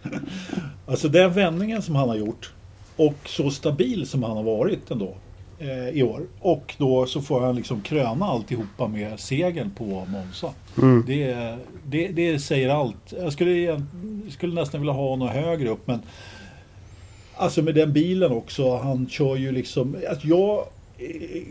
[0.86, 2.52] alltså den vändningen som han har gjort
[2.96, 5.14] och så stabil som han har varit ändå
[5.58, 6.22] eh, i år.
[6.40, 10.50] Och då så får han liksom kröna alltihopa med segern på Monza.
[10.78, 11.04] Mm.
[11.06, 13.12] Det, det, det säger allt.
[13.20, 13.82] Jag skulle,
[14.30, 16.02] skulle nästan vilja ha honom högre upp men
[17.36, 18.76] Alltså med den bilen också.
[18.76, 19.96] Han kör ju liksom...
[20.08, 20.58] Att jag
[20.98, 21.42] eh,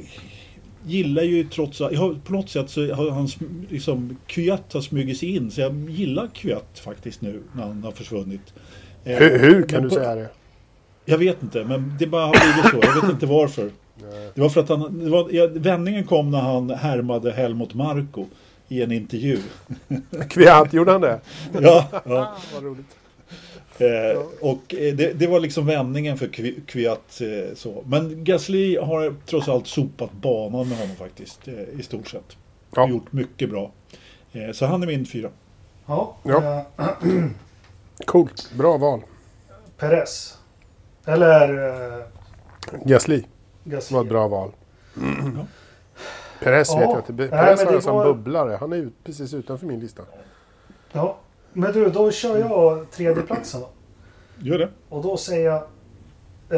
[0.85, 1.93] gillar ju trots allt...
[1.93, 4.17] jag På något sätt så har han sm- liksom...
[4.27, 5.51] Kvyat har smugit sig in.
[5.51, 8.53] Så jag gillar Kvyat faktiskt nu när han har försvunnit.
[9.03, 10.29] Eh, Hur, hur kan men du säga det?
[11.05, 12.89] Jag vet inte, men det bara har blivit så.
[12.95, 13.69] Jag vet inte varför.
[14.11, 14.29] Nej.
[14.35, 15.03] Det var för att han...
[15.03, 18.25] Det var, ja, vändningen kom när han härmade Helmut Marko
[18.67, 19.37] i en intervju.
[20.29, 21.19] Kviat, gjorde han det?
[21.61, 22.01] Ja, ja.
[22.05, 22.85] Ah, vad roligt.
[23.77, 27.21] Eh, och eh, det, det var liksom vändningen för Kvi- Kvyat.
[27.21, 27.83] Eh, så.
[27.87, 31.47] Men Gasly har trots allt sopat banan med honom faktiskt.
[31.47, 32.37] Eh, I stort sett.
[32.75, 32.89] Ja.
[32.89, 33.71] Gjort mycket bra.
[34.33, 35.29] Eh, så han är min fyra.
[35.85, 36.15] Ja.
[36.23, 36.65] Ja.
[38.05, 39.01] Coolt, bra val.
[39.77, 40.37] Perez.
[41.05, 41.67] Eller
[41.99, 42.05] eh,
[42.85, 43.23] Gasly
[43.63, 43.95] Gasly.
[43.95, 44.51] var ett bra val.
[45.35, 45.45] Ja.
[46.43, 46.79] Perez Ja.
[46.79, 47.13] vet jag inte.
[47.13, 48.57] Men har jag som var- bubblare.
[48.59, 50.03] Han är ju precis utanför min lista.
[50.91, 51.17] Ja.
[51.53, 53.69] Men du, då kör jag tredjeplatsen då.
[54.39, 54.69] Gör det.
[54.89, 55.63] Och då säger jag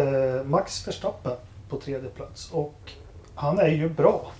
[0.01, 1.33] eh, Max Verstappen
[1.69, 2.51] på tredje plats.
[2.51, 2.91] Och
[3.35, 4.31] han är ju bra.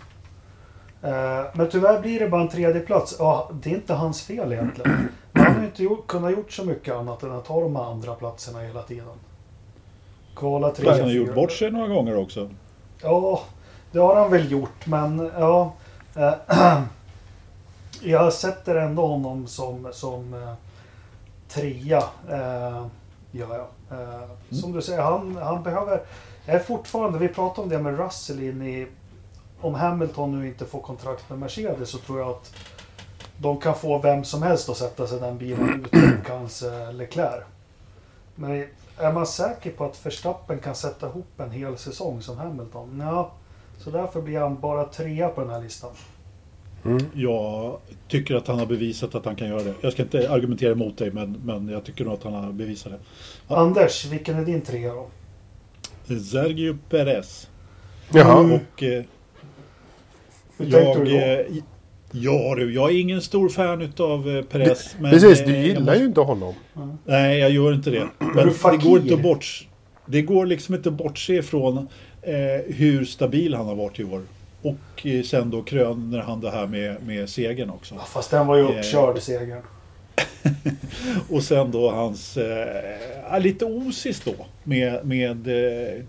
[1.02, 3.16] Eh, men tyvärr blir det bara en tredje plats.
[3.20, 5.10] Ja, det är inte hans fel egentligen.
[5.32, 7.76] Men han har ju inte gjort, kunnat gjort så mycket annat än att ta de
[7.76, 9.06] här andra platserna hela tiden.
[10.36, 12.50] Kvala tre, han har gjort bort sig några gånger också.
[13.02, 13.44] Ja,
[13.92, 15.74] det har han väl gjort, men ja.
[16.16, 16.34] Eh,
[18.04, 20.54] jag sätter ändå honom som, som eh,
[21.48, 22.04] trea.
[22.30, 22.88] Eh,
[23.32, 23.68] ja, ja.
[23.92, 26.02] Eh, Som du säger, han, han behöver...
[26.46, 28.88] Jag är fortfarande, vi pratade om det med Russell in i...
[29.62, 32.54] Om Hamilton nu inte får kontrakt med Mercedes så tror jag att
[33.38, 37.44] de kan få vem som helst att sätta sig i den bilen utan kanske Leclerc.
[38.36, 43.00] Men är man säker på att Verstappen kan sätta ihop en hel säsong som Hamilton?
[43.06, 43.32] Ja,
[43.80, 45.92] så därför blir han bara trea på den här listan.
[46.86, 46.98] Mm.
[47.14, 49.74] Jag tycker att han har bevisat att han kan göra det.
[49.82, 52.92] Jag ska inte argumentera emot dig men, men jag tycker nog att han har bevisat
[52.92, 53.00] det.
[53.48, 53.56] Ja.
[53.58, 55.08] Anders, vilken är din trea då?
[56.32, 57.50] Sergio Perez.
[58.14, 58.40] Jaha.
[58.40, 59.04] Och eh,
[60.58, 61.06] Hur tänkte jag...
[61.06, 61.18] du då?
[61.18, 61.64] eh,
[62.16, 64.96] Ja du, jag är ingen stor fan utav eh, Perez.
[65.00, 66.54] men, Precis, eh, du jag gillar måste- ju inte honom.
[67.06, 68.08] Nej, jag gör inte det.
[68.20, 69.68] Men du det går inte att bort...
[70.06, 71.78] Det går liksom inte att bortse ifrån
[72.22, 72.34] eh,
[72.76, 74.22] hur stabil han har varit i år.
[74.64, 77.96] Och eh, sen då kröner han det här med, med segern också.
[77.96, 78.70] Ja, fast den var ju Eh.
[78.70, 79.62] uppkörd, segern.
[81.30, 86.02] och sen då hans, eh, lite osis då med, med eh,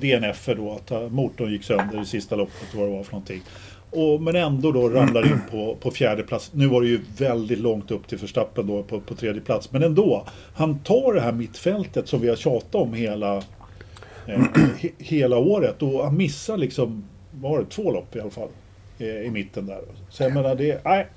[0.00, 3.42] DNF då, att motorn gick sönder i sista loppet, vad det var för någonting.
[3.90, 6.50] Och, men ändå då ramlar in på, på fjärde plats.
[6.54, 9.72] Nu var det ju väldigt långt upp till Verstappen då på, på tredje plats.
[9.72, 13.36] Men ändå, han tar det här mittfältet som vi har tjatat om hela,
[14.26, 14.42] eh,
[14.78, 17.04] he, hela året och han missar liksom,
[17.42, 18.48] var det, två lopp i alla fall
[18.98, 19.82] eh, i mitten där.
[20.10, 21.08] Så jag menar, det, nej,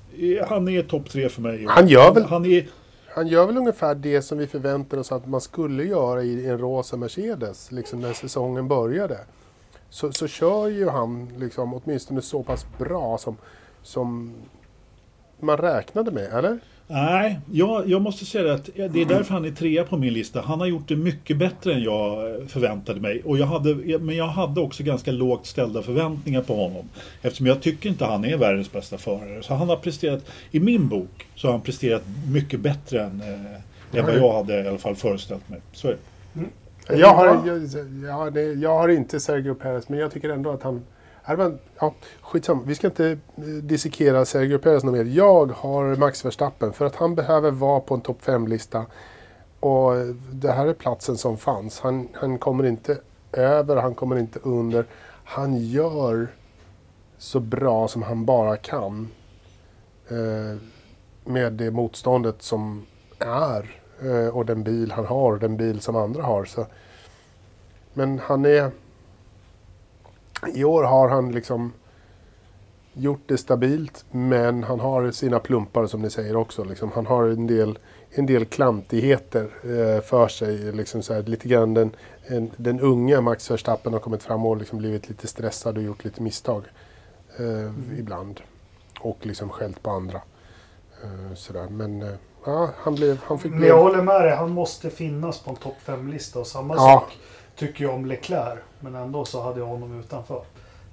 [0.48, 1.66] han är topp tre för mig.
[1.68, 2.24] Han gör väl...
[2.24, 2.66] Han är,
[3.08, 6.58] han gör väl ungefär det som vi förväntade oss att man skulle göra i en
[6.58, 9.18] rosa Mercedes, liksom när säsongen började
[9.90, 13.36] så, så kör ju han liksom åtminstone så pass bra som,
[13.82, 14.34] som
[15.40, 16.58] man räknade med, eller?
[16.88, 20.40] Nej, jag, jag måste säga att det är därför han är trea på min lista.
[20.40, 22.18] Han har gjort det mycket bättre än jag
[22.50, 23.22] förväntade mig.
[23.24, 26.88] Och jag hade, men jag hade också ganska lågt ställda förväntningar på honom.
[27.22, 29.42] Eftersom jag tycker inte han är världens bästa förare.
[29.42, 33.98] Så han har presterat, i min bok, så har han presterat mycket bättre än, eh,
[33.98, 35.60] än vad jag hade i alla fall föreställt mig.
[35.72, 36.40] Så är det.
[36.40, 36.50] Mm.
[36.88, 40.82] Jag har, jag, jag, jag har inte Sergio Perez, men jag tycker ändå att han...
[41.78, 45.04] Ja, skitsamma, vi ska inte eh, dissekera Sergio Perez något mer.
[45.04, 48.86] Jag har Max Verstappen för att han behöver vara på en topp 5-lista.
[49.60, 49.92] Och
[50.32, 51.80] det här är platsen som fanns.
[51.80, 52.98] Han, han kommer inte
[53.32, 54.84] över, han kommer inte under.
[55.24, 56.28] Han gör
[57.18, 59.08] så bra som han bara kan.
[60.08, 60.58] Eh,
[61.24, 62.86] med det motståndet som
[63.18, 66.44] är Eh, och den bil han har och den bil som andra har.
[66.44, 66.66] Så.
[67.94, 68.70] Men han är...
[70.54, 71.72] I år har han liksom
[72.92, 76.64] gjort det stabilt men han har sina plumpar som ni säger också.
[76.64, 77.78] Liksom, han har en del,
[78.10, 80.72] en del klantigheter eh, för sig.
[80.72, 81.90] Liksom så här, lite grann den,
[82.26, 86.04] en, den unga Max Verstappen har kommit fram och liksom blivit lite stressad och gjort
[86.04, 86.64] lite misstag.
[87.38, 87.96] Eh, mm.
[87.98, 88.40] Ibland.
[89.00, 90.20] Och liksom skällt på andra.
[91.02, 91.66] Eh, sådär.
[91.70, 92.14] Men eh,
[92.46, 95.56] Ja, han, blev, han fick Men jag håller med dig, han måste finnas på en
[95.56, 96.38] topp 5-lista.
[96.38, 96.80] Och samma ja.
[96.80, 97.18] sak
[97.56, 98.58] tycker jag om Leclerc.
[98.80, 100.42] Men ändå så hade jag honom utanför.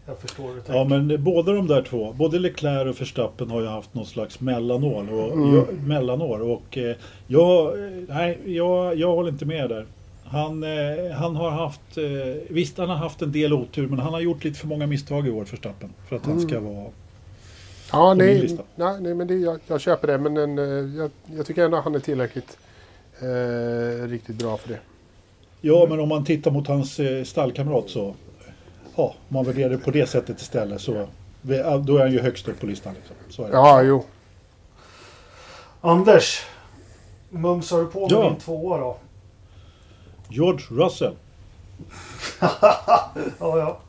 [0.06, 3.68] Jag förstår hur Ja, men båda de där två, både Leclerc och Verstappen har ju
[3.68, 5.14] haft någon slags mellanår.
[5.14, 5.56] Och, mm.
[5.56, 6.96] jag, mellanår och eh,
[7.28, 7.78] jag,
[8.10, 9.86] nej, jag, jag håller inte med där.
[10.26, 12.04] Han, eh, han har haft, eh,
[12.50, 15.28] visst han har haft en del otur men han har gjort lite för många misstag
[15.28, 15.90] i år, Verstappen.
[16.10, 16.38] För att mm.
[16.38, 16.86] han ska vara
[17.92, 20.18] Ja, nej, nej, nej, men det, jag, jag köper det.
[20.18, 22.58] Men en, eh, jag, jag, tycker ändå att han är tillräckligt
[23.20, 24.80] eh, riktigt bra för det.
[25.66, 28.16] Ja, men om man tittar mot hans eh, stallkamrat så...
[28.96, 31.08] Ja, om man värderar det på det sättet istället så...
[31.82, 32.94] Då är han ju högst upp på listan.
[32.94, 33.16] Liksom.
[33.30, 33.54] Så är det.
[33.54, 34.06] Ja, jo.
[35.82, 36.42] Anders.
[37.30, 38.30] Mumsar du på med ja.
[38.30, 38.98] din tvåa då?
[40.30, 41.14] George Russell.
[42.42, 43.80] ja, ja.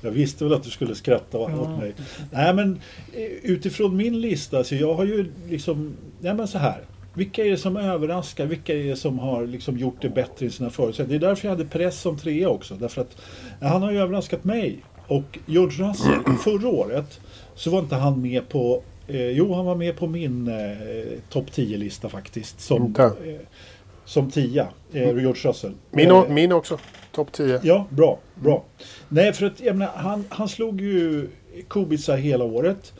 [0.00, 1.76] Jag visste väl att du skulle skratta åt ja.
[1.76, 1.94] mig.
[2.30, 2.80] Nej men
[3.12, 6.84] eh, utifrån min lista, så jag har ju liksom, nej men så här.
[7.14, 8.46] Vilka är det som överraskar?
[8.46, 11.20] Vilka är det som har liksom gjort det bättre i sina förutsättningar?
[11.20, 12.74] Det är därför jag hade press som trea också.
[12.74, 13.16] Därför att
[13.60, 14.78] han har ju överraskat mig.
[15.06, 17.20] Och George Russell, förra året
[17.54, 21.46] så var inte han med på eh, Jo, han var med på min eh, topp
[21.50, 22.60] 10-lista faktiskt.
[22.60, 23.12] Som, eh,
[24.04, 25.72] som tia, eh, George Russell.
[25.90, 26.78] Min, eh, min också.
[27.12, 27.60] Topp 10.
[27.62, 28.18] Ja, bra.
[28.34, 28.52] bra.
[28.52, 28.64] Mm.
[29.08, 31.28] Nej, för att jag menar, han, han slog ju
[31.68, 32.92] Kubica hela året.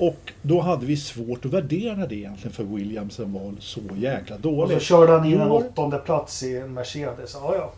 [0.00, 4.76] Och då hade vi svårt att värdera det egentligen för Williamsen var så jäkla dålig.
[4.76, 7.34] Och så körde han in en åttonde plats i en Mercedes.
[7.34, 7.72] Ja, ja.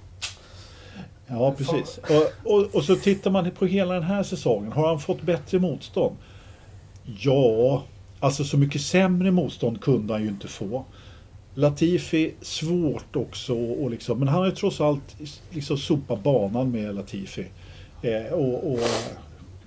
[1.26, 1.98] Ja, precis.
[1.98, 4.72] Och, och, och, så tittar man på hela den här säsongen.
[4.72, 6.16] Har han fått bättre motstånd?
[7.20, 7.82] Ja,
[8.20, 10.84] alltså så mycket sämre motstånd kunde han ju inte få.
[11.54, 13.54] Latifi, svårt också.
[13.54, 15.16] Och liksom, men han har ju trots allt
[15.50, 17.46] liksom sopat banan med Latifi.
[18.02, 18.80] Eh, och, och,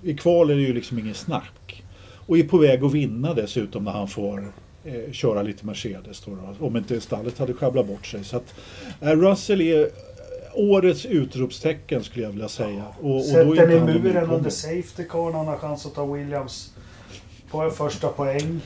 [0.02, 1.82] I kval är det ju liksom ingen snack.
[2.26, 4.52] Och är på väg att vinna dessutom när han får
[4.84, 6.20] eh, köra lite Mercedes.
[6.20, 8.24] Då, om inte stallet hade sjabblat bort sig.
[8.24, 8.54] Så att,
[9.00, 9.90] eh, Russell är
[10.54, 12.84] årets utropstecken skulle jag vilja säga.
[13.00, 16.74] Och, och Sätter ni muren under Safety Car när han har chans att ta Williams
[17.50, 18.60] på första poäng.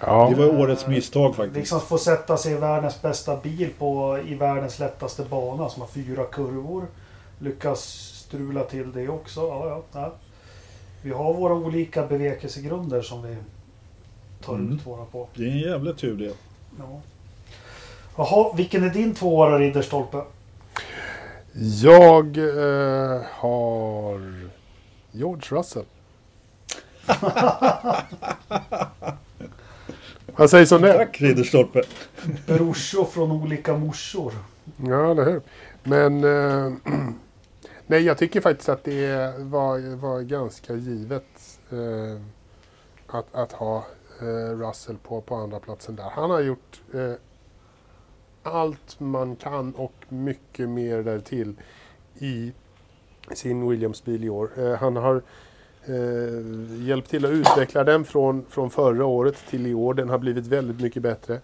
[0.00, 0.30] Ja.
[0.30, 1.56] Det var årets misstag faktiskt.
[1.56, 5.88] Liksom få sätta sig i världens bästa bil på, i världens lättaste bana som har
[5.88, 6.86] fyra kurvor.
[7.38, 7.80] Lyckas
[8.26, 9.40] strula till det också.
[9.40, 10.14] Ja, ja, ja.
[11.02, 13.36] Vi har våra olika bevekelsegrunder som vi
[14.44, 14.72] tar mm.
[14.72, 15.28] ut våra på.
[15.34, 16.34] Det är en jävla tur det.
[16.78, 17.00] Ja.
[18.16, 20.22] Jaha, vilken är din tvåa Ridderstolpe?
[21.82, 24.48] Jag eh, har
[25.12, 25.84] George Russell.
[30.36, 30.92] Vad sägs om det?
[30.92, 31.82] Tack Ridderstolpe.
[32.46, 34.32] Brorsor från olika morsor.
[34.76, 35.40] Ja, eller hur.
[35.82, 36.24] Men...
[36.24, 36.72] Eh,
[37.88, 42.20] nej, jag tycker faktiskt att det var, var ganska givet eh,
[43.06, 43.86] att, att ha
[44.20, 46.10] eh, Russell på, på andra platsen där.
[46.10, 47.12] Han har gjort eh,
[48.42, 51.54] allt man kan och mycket mer därtill
[52.18, 52.52] i
[53.32, 54.50] sin Williams-bil i år.
[54.56, 55.22] Eh, han har
[55.84, 59.94] eh, hjälpt till att utveckla den från, från förra året till i år.
[59.94, 61.34] Den har blivit väldigt mycket bättre.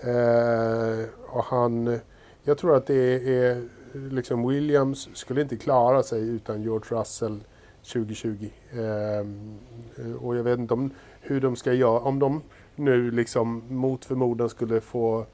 [0.00, 2.00] Eh, och han,
[2.42, 7.40] jag tror att det är liksom Williams skulle inte klara sig utan George Russell
[7.82, 8.50] 2020.
[8.72, 9.58] Ehm,
[9.98, 12.42] eh, och jag vet inte om, hur de ska göra, om de
[12.76, 15.26] nu liksom mot förmodan skulle få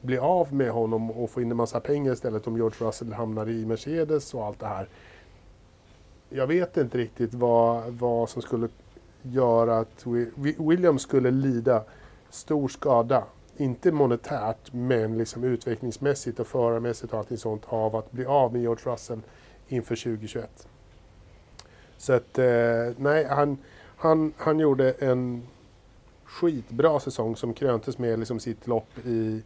[0.00, 3.48] bli av med honom och få in en massa pengar istället om George Russell hamnar
[3.48, 4.88] i Mercedes och allt det här.
[6.28, 8.68] Jag vet inte riktigt vad, vad som skulle
[9.22, 10.06] göra att
[10.58, 11.82] Williams skulle lida
[12.30, 13.24] stor skada.
[13.62, 18.62] Inte monetärt, men liksom utvecklingsmässigt och förarmässigt och allting sånt av att bli av med
[18.62, 19.20] George Russell
[19.68, 20.68] inför 2021.
[21.96, 22.44] Så att, eh,
[22.96, 23.58] nej, han,
[23.96, 25.42] han, han gjorde en
[26.24, 29.42] skitbra säsong som kröntes med liksom sitt lopp i,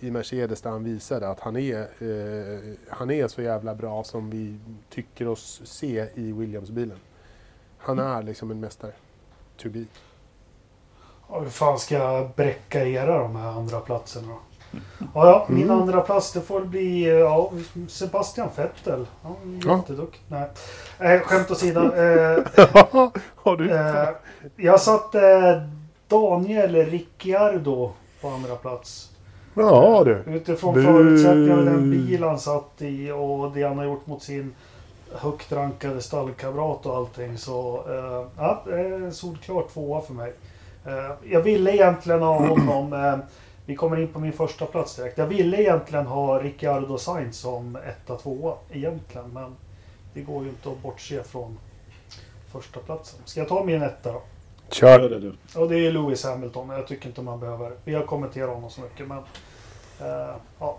[0.00, 4.30] i Mercedes där han visade att han är, eh, han är så jävla bra som
[4.30, 4.58] vi
[4.90, 6.98] tycker oss se i Williams-bilen.
[7.78, 8.92] Han är liksom en mästare.
[9.56, 9.84] To be.
[11.30, 14.38] Hur fan ska jag bräcka era de här andra platserna då?
[14.98, 15.80] Ja, ja min mm.
[15.80, 17.50] andra plats det får bli ja,
[17.88, 19.06] Sebastian Vettel.
[19.22, 19.36] Ja,
[19.76, 20.20] jätteduktig.
[20.28, 20.46] Ja.
[20.98, 21.16] Nej.
[21.16, 21.80] Eh, skämt åsido.
[21.80, 22.44] Eh,
[23.34, 23.70] Har du?
[23.70, 24.08] Eh,
[24.56, 25.20] jag satte
[26.08, 29.10] Daniel Ricciardo på andra plats.
[29.54, 30.22] Ja du.
[30.26, 34.54] Utifrån förutsättningarna den bil han satt i och det han har gjort mot sin
[35.12, 37.38] högt rankade stallkamrat och allting.
[37.38, 38.64] Så eh, ja,
[39.12, 40.32] solklart tvåa för mig.
[40.86, 43.18] Eh, jag ville egentligen ha honom eh,
[43.68, 45.18] vi kommer in på min första plats direkt.
[45.18, 49.30] Jag ville egentligen ha Ricciardo Sainz som etta, tvåa egentligen.
[49.32, 49.56] Men
[50.14, 51.58] det går ju inte att bortse från
[52.52, 53.20] första platsen.
[53.24, 54.22] Ska jag ta min etta då?
[54.70, 55.34] Kör det du.
[55.60, 56.68] Och det är Lewis Hamilton.
[56.68, 57.72] Jag tycker inte man behöver.
[57.84, 59.18] Vi har kommenterat honom så mycket men...
[59.18, 60.76] Uh, ja.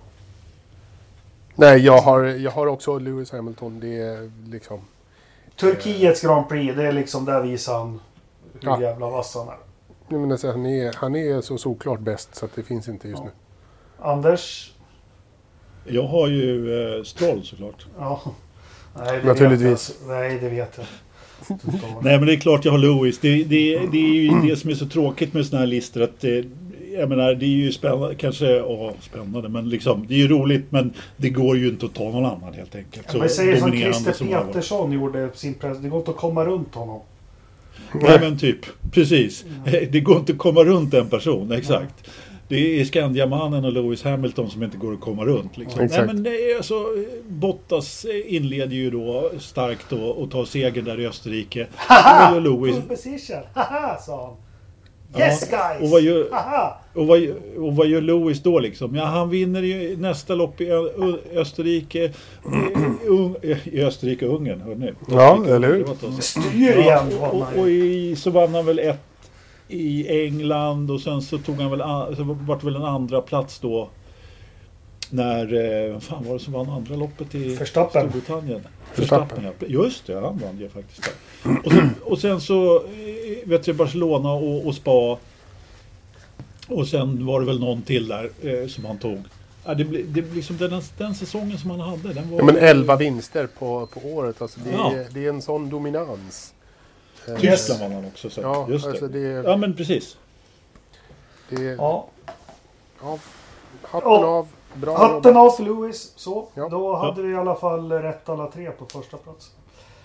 [1.55, 3.79] Nej, jag har, jag har också Lewis Hamilton.
[3.79, 4.81] Det är liksom...
[5.55, 7.99] Turkiets Grand Prix, det är liksom där visar han
[8.53, 8.81] hur ja.
[8.81, 9.68] jävla vass han är.
[10.09, 13.23] Men alltså, han, är, han är så såklart bäst så att det finns inte just
[13.23, 13.25] ja.
[13.25, 13.31] nu.
[14.05, 14.73] Anders?
[15.85, 17.85] Jag har ju eh, Stroll såklart.
[17.97, 18.21] Ja.
[18.97, 19.89] Nej, det Naturligtvis.
[19.89, 20.17] Vet jag.
[20.17, 20.85] Nej, det vet jag.
[22.01, 23.19] Nej men det är klart jag har Lewis.
[23.19, 26.01] Det, det, det är ju det som är så tråkigt med sådana här listor.
[26.01, 26.45] Att det,
[26.93, 30.71] jag menar det är ju spännande, kanske, ja spännande men liksom det är ju roligt
[30.71, 33.07] men det går ju inte att ta någon annan helt enkelt.
[33.13, 36.75] Ja, men säger som Christer Petersson gjorde sin press, det går inte att komma runt
[36.75, 37.01] honom.
[37.93, 39.45] Nej men typ, precis.
[39.91, 42.09] Det går inte att komma runt en person, exakt.
[42.47, 45.57] Det är Skandiamannen och Lewis Hamilton som inte går att komma runt.
[45.57, 45.85] Liksom.
[45.85, 46.85] Nej, men det är alltså,
[47.27, 51.67] Bottas inleder ju då starkt då och tar seger där i Österrike.
[51.75, 52.39] Haha!
[52.39, 52.75] Lewis...
[52.87, 53.43] position!
[53.53, 54.48] Haha, sa han.
[55.17, 55.81] Yes ja, guys!
[55.81, 56.27] Och vad, gör,
[56.93, 57.19] och, vad,
[57.57, 58.95] och vad gör Lewis då liksom?
[58.95, 60.71] Ja, han vinner ju nästa lopp i
[61.35, 62.13] Österrike.
[63.63, 64.91] I Österrike och Ungern, hörni.
[65.09, 66.21] Ja, eller hur?
[66.21, 67.05] Styr igen!
[67.21, 68.99] Ja, och, och, och i, så vann han väl ett
[69.67, 73.89] i England och sen så tog han väl, så vart väl en andra plats då.
[75.09, 78.09] När, eh, vem fan var det som vann andra loppet i Förstappen.
[78.09, 78.67] Storbritannien?
[78.93, 79.67] Förstappen, ja.
[79.67, 81.59] Just det, han vann ju faktiskt där.
[81.65, 85.17] Och sen, och sen så, eh, vet du, Barcelona och, och Spa.
[86.67, 89.23] Och sen var det väl någon till där eh, som han tog.
[89.65, 92.13] Ja, det, det, liksom den, den säsongen som han hade.
[92.13, 94.41] Den var, ja, men 11 vinster på, på året.
[94.41, 94.93] Alltså det, ja.
[94.93, 96.53] är, det är en sån dominans.
[97.27, 98.29] Eh, Tyskland vann han också.
[98.29, 98.41] Så.
[98.41, 99.19] Ja, Just alltså det.
[99.19, 100.17] ja, men precis.
[101.49, 102.07] Det, ja.
[103.01, 103.19] ja.
[103.81, 104.47] Hatten av.
[104.73, 106.13] Bra Hatten av för Lewis.
[106.15, 106.69] Så, ja.
[106.69, 109.51] då hade vi i alla fall rätt alla tre på första plats.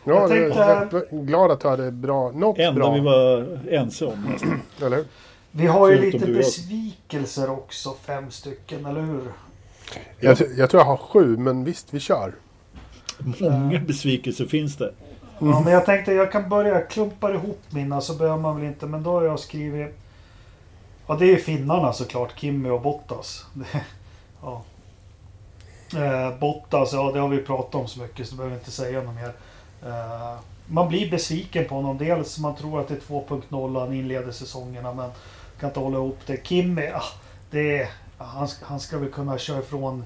[0.05, 2.94] Ja, jag tänkte, jag glad att du hade bra, något enda bra.
[2.94, 4.61] vi var ense om nästan.
[4.87, 5.05] eller
[5.50, 9.22] Vi har ju lite besvikelser också, fem stycken, eller hur?
[10.20, 12.35] Jag, jag, tror jag har sju, men visst, vi kör.
[13.18, 14.94] Många besvikelser finns det.
[15.40, 15.53] Mm.
[15.53, 18.87] Ja, men jag tänkte jag kan börja klumpa ihop mina så behöver man väl inte.
[18.87, 19.98] Men då har jag skrivit...
[21.07, 22.38] Ja, det är finnarna såklart.
[22.38, 23.44] Kimmy och Bottas.
[24.44, 24.62] ja.
[26.00, 28.70] Eh, Bottas, alltså, ja det har vi pratat om så mycket så behöver vi inte
[28.70, 29.33] säga något mer.
[29.87, 31.99] Eh, man blir besviken på honom.
[31.99, 35.11] Dels man tror att det är 2.0 han inleder säsongerna men
[35.61, 36.47] kan inte hålla ihop det.
[36.47, 37.03] Kimmy, ja,
[37.51, 40.05] det är, ah, han, han ska väl kunna köra ifrån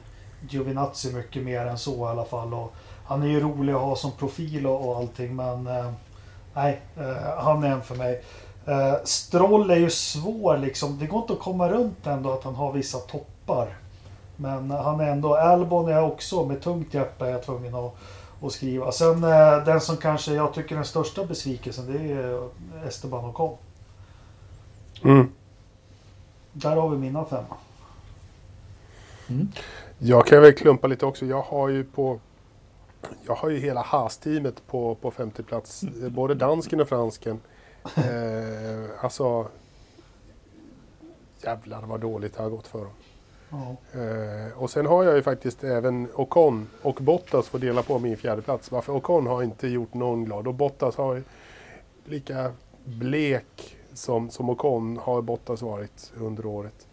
[0.49, 2.55] Giovinazzi mycket mer än så i alla fall.
[2.55, 2.74] Och
[3.05, 5.91] han är ju rolig att ha som profil och, och allting men eh,
[6.55, 8.22] nej, eh, han är en för mig.
[8.66, 10.99] Eh, Stroll är ju svår liksom.
[10.99, 13.76] Det går inte att komma runt ändå att han har vissa toppar.
[14.41, 17.95] Men han är ändå, Albon är också med tungt hjärta är jag tvungen att,
[18.43, 18.93] att skriva.
[18.93, 22.49] Sen eh, den som kanske jag tycker är den största besvikelsen det är
[22.86, 23.57] Esteban Ocon.
[25.05, 25.32] Mm.
[26.53, 27.57] Där har vi mina femma.
[29.28, 29.49] Mm.
[29.99, 31.26] Jag kan väl klumpa lite också.
[31.26, 32.20] Jag har ju på
[33.26, 35.82] jag har ju hela Haas-teamet på, på femte plats.
[35.82, 37.41] Eh, Både dansken och fransken.
[37.97, 39.49] Eh, alltså...
[41.43, 42.93] Jävlar vad dåligt det har gått för dem.
[43.51, 43.76] Ja.
[44.01, 48.16] Eh, och sen har jag ju faktiskt även Ocon och Bottas får dela på min
[48.16, 48.70] fjärde plats.
[48.70, 51.22] Varför Ocon har inte gjort någon glad och Bottas har ju
[52.05, 52.53] lika
[52.84, 56.86] blek som, som Ocon har Bottas varit under året.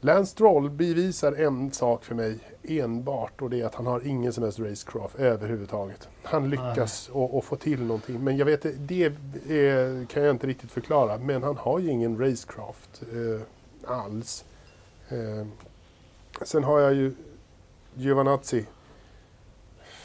[0.00, 4.32] Lance Stroll bevisar en sak för mig enbart och det är att han har ingen
[4.32, 6.08] som helst racecraft överhuvudtaget.
[6.22, 9.04] Han lyckas att få till någonting men jag vet det
[9.48, 13.40] är, kan jag inte riktigt förklara men han har ju ingen racecraft eh,
[13.90, 14.44] alls.
[15.08, 15.46] Eh,
[16.42, 17.14] sen har jag ju
[17.94, 18.66] Giovanazzi.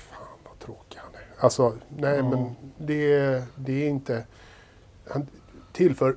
[0.09, 1.43] Fan vad tråkig han är.
[1.43, 2.29] Alltså nej Ja.
[2.29, 4.25] men det, det är inte...
[5.09, 5.27] Han
[5.71, 6.15] tillför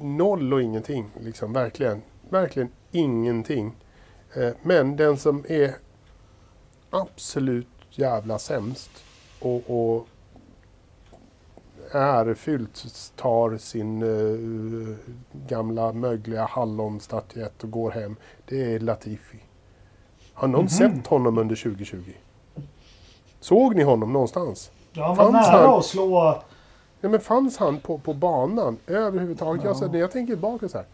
[0.00, 2.02] noll och ingenting liksom verkligen.
[2.28, 3.76] Verkligen ingenting.
[4.34, 5.74] Eh, men den som är
[6.90, 8.90] absolut jävla sämst
[9.40, 10.08] och, och
[11.92, 12.84] ärefyllt
[13.16, 14.96] tar sin eh,
[15.48, 18.16] gamla mögliga hallonstatyett och går hem.
[18.46, 19.38] Det är Latifi.
[20.34, 20.68] Har någon Mhm.
[20.68, 22.12] sett honom under 2020?
[23.40, 24.70] Såg ni honom någonstans?
[24.92, 25.78] Ja, han var Fanns nära han?
[25.78, 26.42] att slå...
[27.00, 29.64] Ja, men fanns han på, på banan överhuvudtaget?
[29.64, 29.76] Ja.
[29.80, 30.86] Jag, när jag tänker tillbaka så här.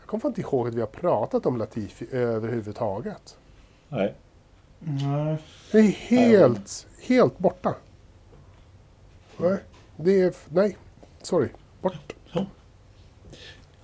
[0.00, 3.36] Jag kommer fan inte ihåg att vi har pratat om Latifi överhuvudtaget.
[3.88, 4.14] Nej.
[4.78, 5.36] Nej.
[5.72, 7.74] Det är helt, helt borta.
[9.36, 9.56] Nej,
[10.04, 10.32] det är...
[10.48, 10.76] Nej,
[11.22, 11.48] sorry.
[11.80, 12.12] Bort.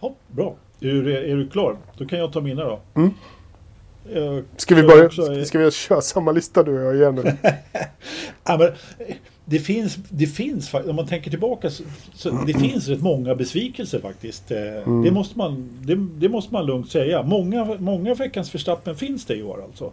[0.00, 0.54] Ja, bra.
[0.80, 1.76] Är är du klar?
[1.98, 2.80] Då kan jag ta mina då.
[2.94, 3.10] Mm.
[4.14, 7.38] Jag, Ska vi, börja, också- ska vi köra samma lista du och jag igen?
[8.44, 8.72] Ja, men,
[9.44, 11.82] det finns, det finns om man tänker tillbaka, så,
[12.14, 14.50] så det finns rätt många besvikelser faktiskt.
[14.50, 17.22] Eh, Det, måste man, det, det måste man lugnt säga.
[17.22, 19.84] Många, många veckans Verstappen finns det i år alltså.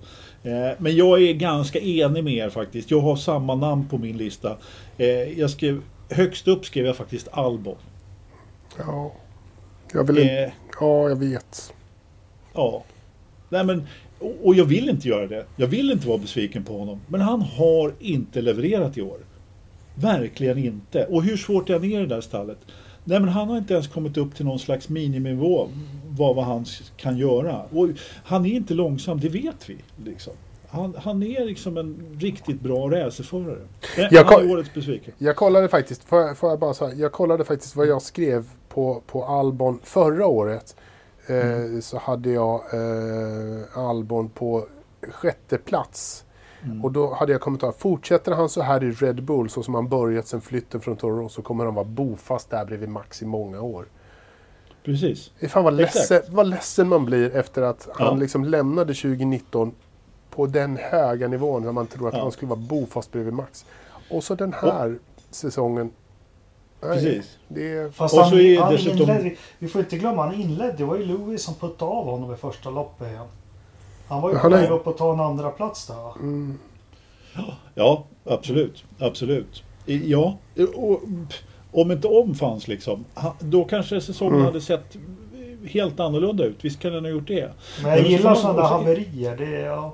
[0.44, 2.92] Eh, Men jag är ganska enig med er faktiskt.
[2.92, 4.58] Jag har samma namn på min lista.
[4.98, 5.08] Eh,
[5.40, 7.78] Jag skrev, högst upp skrev jag faktiskt Albon.
[8.78, 9.14] Ja,
[9.94, 10.34] jag vill inte...
[10.34, 11.74] Eh, Ja, jag vet.
[12.54, 12.84] Ja.
[13.50, 13.88] Nej, men,
[14.20, 15.46] och och jag vill inte göra det.
[15.56, 17.00] Jag vill inte vara besviken på honom.
[17.08, 19.18] Men han har inte levererat i år.
[19.96, 21.06] Verkligen inte.
[21.06, 22.58] Och hur svårt är han i det där stallet?
[23.04, 25.70] Nej, men han har inte ens kommit upp till någon slags miniminivå
[26.10, 26.66] vad, vad han
[26.98, 27.64] kan göra.
[27.64, 27.90] Och
[28.24, 29.78] han är inte långsam, det vet vi.
[30.06, 30.34] Liksom.
[30.74, 33.60] Han, han är liksom en riktigt bra racerförare.
[34.12, 35.14] Jag Han är årets besviken.
[35.18, 38.46] Jag kollade faktiskt, får jag, får jag bara säga, jag kollade faktiskt vad jag skrev
[38.70, 40.76] på, på Albon förra året.
[41.28, 44.66] Eh, Så hade jag eh, Albon på
[45.12, 46.26] sjätte plats.
[46.64, 46.84] Mm.
[46.86, 49.90] Och då hade jag kommentar, fortsätter han så här i Red Bull så som han
[49.90, 53.62] börjat sen flytten från Toro så kommer han vara bofast där bredvid Max i många
[53.62, 53.86] år.
[54.86, 55.32] Precis.
[55.50, 58.06] Fan vad ledsen, vad ledsen man blir efter att Ja.
[58.06, 59.72] han liksom lämnade 2019
[60.36, 62.20] på den höga nivån när man tror att Ja.
[62.22, 63.66] han skulle vara bofast bredvid Max.
[64.10, 64.98] Och så den här
[65.32, 65.92] säsongen.
[66.82, 67.38] Nej, Precis.
[67.48, 70.36] Det är, Fast Och han, så är han dessutom- inledde, vi får inte glömma, han
[70.42, 70.74] inledde.
[70.78, 73.28] Det var ju Louis som puttade av honom i första loppet igen.
[74.08, 76.14] Han var ju på är- väg upp och ta en andra plats där va?
[76.20, 76.60] mm,
[77.76, 78.84] Ja, absolut.
[79.00, 79.64] Absolut.
[79.86, 80.38] Ja,
[80.76, 81.02] och,
[81.72, 83.06] om inte om fanns liksom,
[83.40, 84.46] då kanske säsongen Mm.
[84.46, 84.98] hade sett
[85.68, 86.66] helt annorlunda ut.
[86.66, 87.52] Visst kan den ha gjort det.
[87.82, 89.38] Men Men jag så gillar sådana där haverier.
[89.38, 89.94] Det är, ja.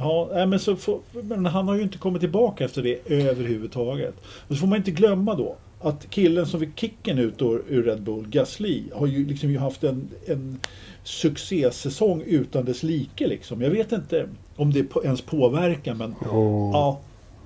[0.00, 4.14] Ja, men, så får, men han har ju inte kommit tillbaka efter det överhuvudtaget.
[4.48, 8.02] Och så får man inte glömma då att killen som fick kicken ut ur, Red
[8.02, 10.60] Bull, Gasly, har ju liksom ju haft en, en
[11.02, 13.26] succésäsong utan dess like.
[13.26, 13.62] Liksom.
[13.62, 17.00] Jag vet inte om det ens påverkar, men oh, ja.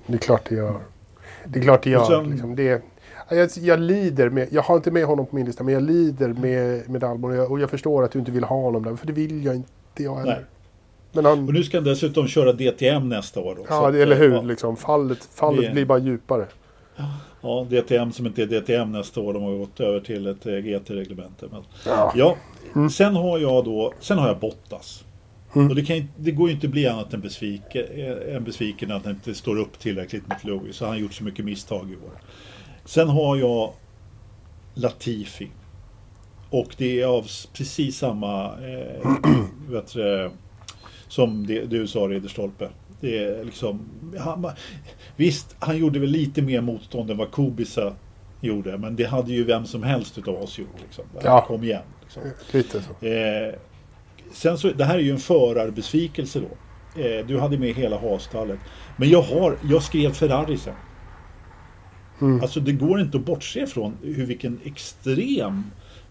[0.07, 0.79] Det är klart det gör.
[1.45, 2.05] Det är klart det gör.
[2.05, 2.55] Sen- liksom.
[2.55, 2.81] det,
[3.29, 6.27] jag, jag lider med, jag har inte med honom på min lista, men jag lider
[6.27, 8.95] med, med Albon och jag, och jag förstår att du inte vill ha honom där,
[8.95, 10.45] för det vill jag inte jag heller.
[11.15, 13.55] Men han, Och nu ska han dessutom köra DTM nästa år.
[13.55, 14.41] Då, ja, att, det, eller hur, ja.
[14.41, 14.77] liksom.
[14.77, 16.47] Fallet, fallet Det- blir bara djupare.
[17.41, 19.33] Ja, DTM som inte är DTM nästa år.
[19.33, 21.45] De har gått över till ett eh, GT-reglemente.
[21.51, 22.13] Men, Ja.
[22.15, 22.35] ja,
[22.75, 22.89] Mm.
[22.89, 25.03] sen har jag då, sen har jag Bottas.
[25.55, 25.69] Mm.
[25.69, 29.05] Och det, kan, det går ju inte bli annat än besviken, eh, än besviken att
[29.05, 30.75] han inte står upp tillräckligt mot Lewis.
[30.75, 32.11] Så han har gjort så mycket misstag i år.
[32.85, 33.73] Sen har jag
[34.73, 35.49] Latifi.
[36.49, 39.09] Och det är av precis samma eh,
[39.93, 40.31] du,
[41.07, 42.69] som det, du sa Ridderstolpe.
[43.01, 43.79] Det är liksom,
[44.19, 44.51] han,
[45.15, 47.93] visst, han gjorde väl lite mer motstånd än vad Kubica
[48.41, 48.77] gjorde.
[48.77, 50.81] Men det hade ju vem som helst utav oss gjort.
[50.81, 51.05] Liksom.
[51.23, 51.41] Ja.
[51.41, 51.81] Kom igen.
[52.01, 52.23] Liksom.
[52.51, 53.05] Lite så.
[53.05, 53.53] Eh,
[54.31, 57.01] sen så, det här är ju en förarbesvikelse då.
[57.01, 58.59] Eh, du hade med hela hasstallet.
[58.97, 60.73] Men jag, har, jag skrev Ferrari sen.
[62.21, 62.41] Mm.
[62.41, 65.63] Alltså det går inte att bortse från hur vilken extrem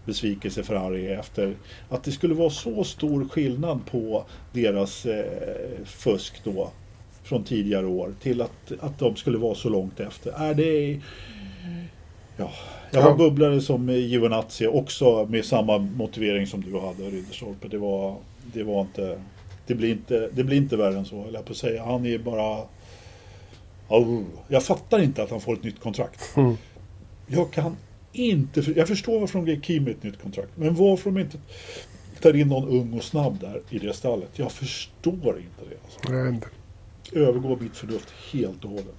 [0.05, 1.55] besvikelse Ferrari efter
[1.89, 6.71] att det skulle vara så stor skillnad på deras eh, fusk då
[7.23, 10.31] från tidigare år till att, att de skulle vara så långt efter.
[10.31, 10.99] Är det...
[12.37, 12.51] Ja,
[12.91, 13.15] jag har Ja.
[13.15, 17.67] bubblare som Giovinazzi också med samma motivering som du hade Ridderstolpe.
[17.67, 18.15] Det var,
[18.53, 19.19] det var inte...
[19.67, 21.85] Det blir inte, det blir inte värre än så, jag på att säga.
[21.85, 22.61] Han är bara...
[23.87, 26.37] Oh, jag fattar inte att han får ett nytt kontrakt.
[26.37, 26.57] Mm.
[27.27, 27.77] Jag kan
[28.15, 28.61] inte...
[28.63, 30.49] för- Jag förstår varför de ger Kimi ett nytt kontrakt.
[30.55, 31.37] Men varför de inte
[32.21, 34.29] tar in någon ung och snabb där i det stallet.
[34.33, 35.77] Jag förstår inte det.
[35.85, 36.11] Alltså.
[36.23, 36.47] Vet inte.
[37.11, 38.95] Övergår mitt förnuft helt och hållet.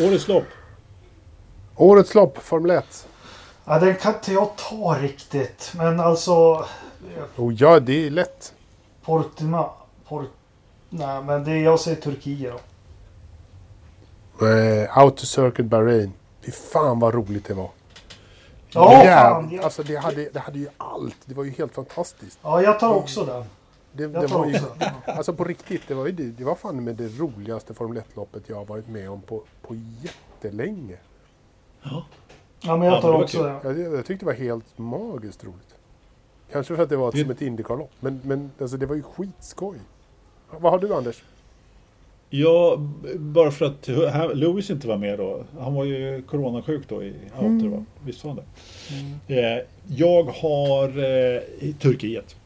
[0.00, 0.44] Årets lopp.
[1.76, 3.08] Årets lopp, Formel 1.
[3.64, 5.72] Ja, den kan inte jag ta riktigt.
[5.76, 6.64] Men alltså...
[7.36, 8.54] Oh, ja, det är lätt.
[9.02, 9.70] Portima...
[10.08, 10.30] Port,
[10.90, 12.52] nej, men det jag säger Turkiet
[14.38, 14.46] då.
[14.46, 16.12] Eh, Auto Circuit Bahrain.
[16.46, 17.70] Fy fan vad roligt det var.
[18.70, 19.30] Ja, Jävlar.
[19.30, 19.50] fan.
[19.52, 21.16] Jag, Alltså det hade, det hade ju allt.
[21.24, 22.38] Det var ju helt fantastiskt.
[22.42, 23.44] ja, jag tar också den.
[23.92, 24.90] Det, Jag det tar var ju, också den.
[25.16, 28.42] alltså på riktigt, det var ju det, det var fan med det roligaste Formel 1-loppet
[28.46, 30.96] jag har varit med om på, på jättelänge.
[31.82, 32.04] Ja,
[32.60, 33.46] men Ja, jag tar men det var också kul.
[33.74, 33.82] den.
[33.84, 35.74] Jag, jag tyckte det var helt magiskt roligt.
[36.52, 37.90] Kanske för att det var Det- som ett Indycar-lopp.
[38.00, 39.78] Men, men alltså det var ju skitskoj.
[40.50, 41.22] Vad har du Anders?
[42.30, 42.76] Ja,
[43.16, 43.88] bara för att
[44.36, 45.44] Lewis inte var med då.
[45.58, 47.84] Han var ju coronasjuk då i Outer va?
[48.04, 48.40] Visst var han
[49.26, 49.40] det?
[49.40, 49.62] Eh,
[49.96, 51.40] jag har eh,
[51.80, 52.36] Turkiet.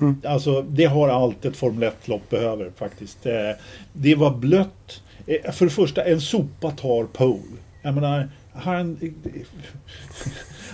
[0.00, 0.20] Mm.
[0.24, 3.26] Alltså det har allt ett Formel 1-lopp behöver faktiskt.
[3.26, 3.50] Eh,
[3.92, 5.02] det var blött.
[5.26, 7.40] Eh, för det första, en sopa tar pole.
[7.82, 9.14] Jag menar, han,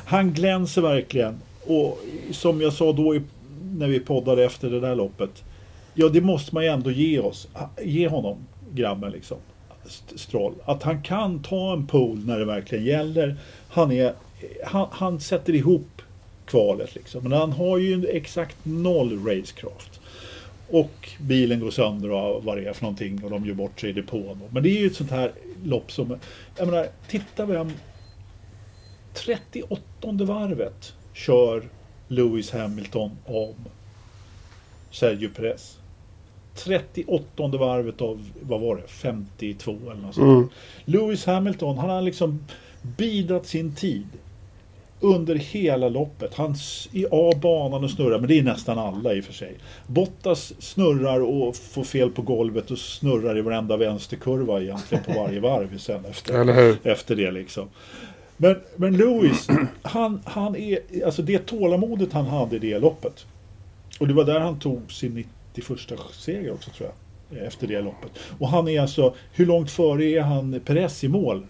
[0.04, 1.40] han glänser verkligen.
[1.66, 1.98] Och
[2.30, 3.22] som jag sa då i,
[3.72, 5.42] när vi poddade efter det där loppet.
[5.94, 7.48] Ja, det måste man ju ändå ge oss.
[7.52, 8.38] Ah, ge honom,
[8.74, 9.38] grabben liksom.
[10.14, 10.54] Stroll.
[10.64, 13.36] Att han kan ta en pole när det verkligen gäller.
[13.68, 14.14] Han, är,
[14.64, 16.02] han, han sätter ihop
[16.46, 17.22] kvalet liksom.
[17.22, 20.00] Men han har ju exakt noll racecraft.
[20.68, 23.90] Och bilen går sönder och vad det är för någonting och de gör bort sig
[23.90, 24.40] i depån.
[24.50, 25.32] Men det är ju ett sånt här
[25.64, 26.18] lopp som...
[26.56, 27.72] Jag menar, titta vem...
[29.14, 31.62] 38 varvet kör
[32.08, 33.54] Lewis Hamilton om
[34.90, 35.79] Sergio Perez.
[36.64, 40.26] 38 varvet av, vad var det, 52 eller något sånt.
[40.26, 40.48] Mm.
[40.84, 42.44] Lewis Hamilton, han har liksom
[42.82, 44.06] bidat sin tid
[45.00, 46.34] under hela loppet.
[46.34, 46.54] Han
[46.92, 49.54] är av banan och snurrar, men det är nästan alla i och för sig.
[49.86, 55.40] Bottas snurrar och får fel på golvet och snurrar i varenda vänsterkurva egentligen på varje
[55.40, 57.68] varv sen efter, efter det liksom.
[58.36, 59.48] Men, men Lewis,
[59.82, 63.26] han, han är, alltså det tålamodet han hade i det loppet.
[64.00, 65.24] Och det var där han tog sin
[65.54, 65.78] 91
[66.12, 67.46] seger också tror jag.
[67.46, 68.10] Efter det loppet.
[68.38, 71.46] Och han är alltså, hur långt före är han Perez i mål?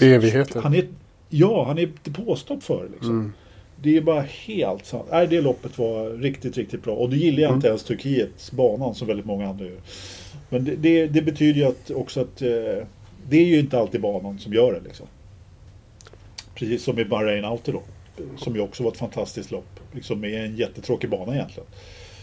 [0.00, 0.60] Evigheter.
[0.60, 0.88] Han är,
[1.28, 3.10] ja, han är påstopp före liksom.
[3.10, 3.32] Mm.
[3.82, 5.06] Det är bara helt sant.
[5.10, 6.94] Nej, det loppet var riktigt, riktigt bra.
[6.94, 7.56] Och då gillar jag Mm.
[7.56, 9.80] inte ens Turkiets banan som väldigt många andra gör.
[10.48, 12.48] Men det, det, det betyder ju att också att eh,
[13.28, 15.06] det är ju inte alltid banan som gör det liksom.
[16.54, 17.82] Precis som i Bahrain Auto då.
[18.36, 19.80] Som ju också var ett fantastiskt lopp.
[19.92, 21.68] Liksom med en jättetråkig bana egentligen.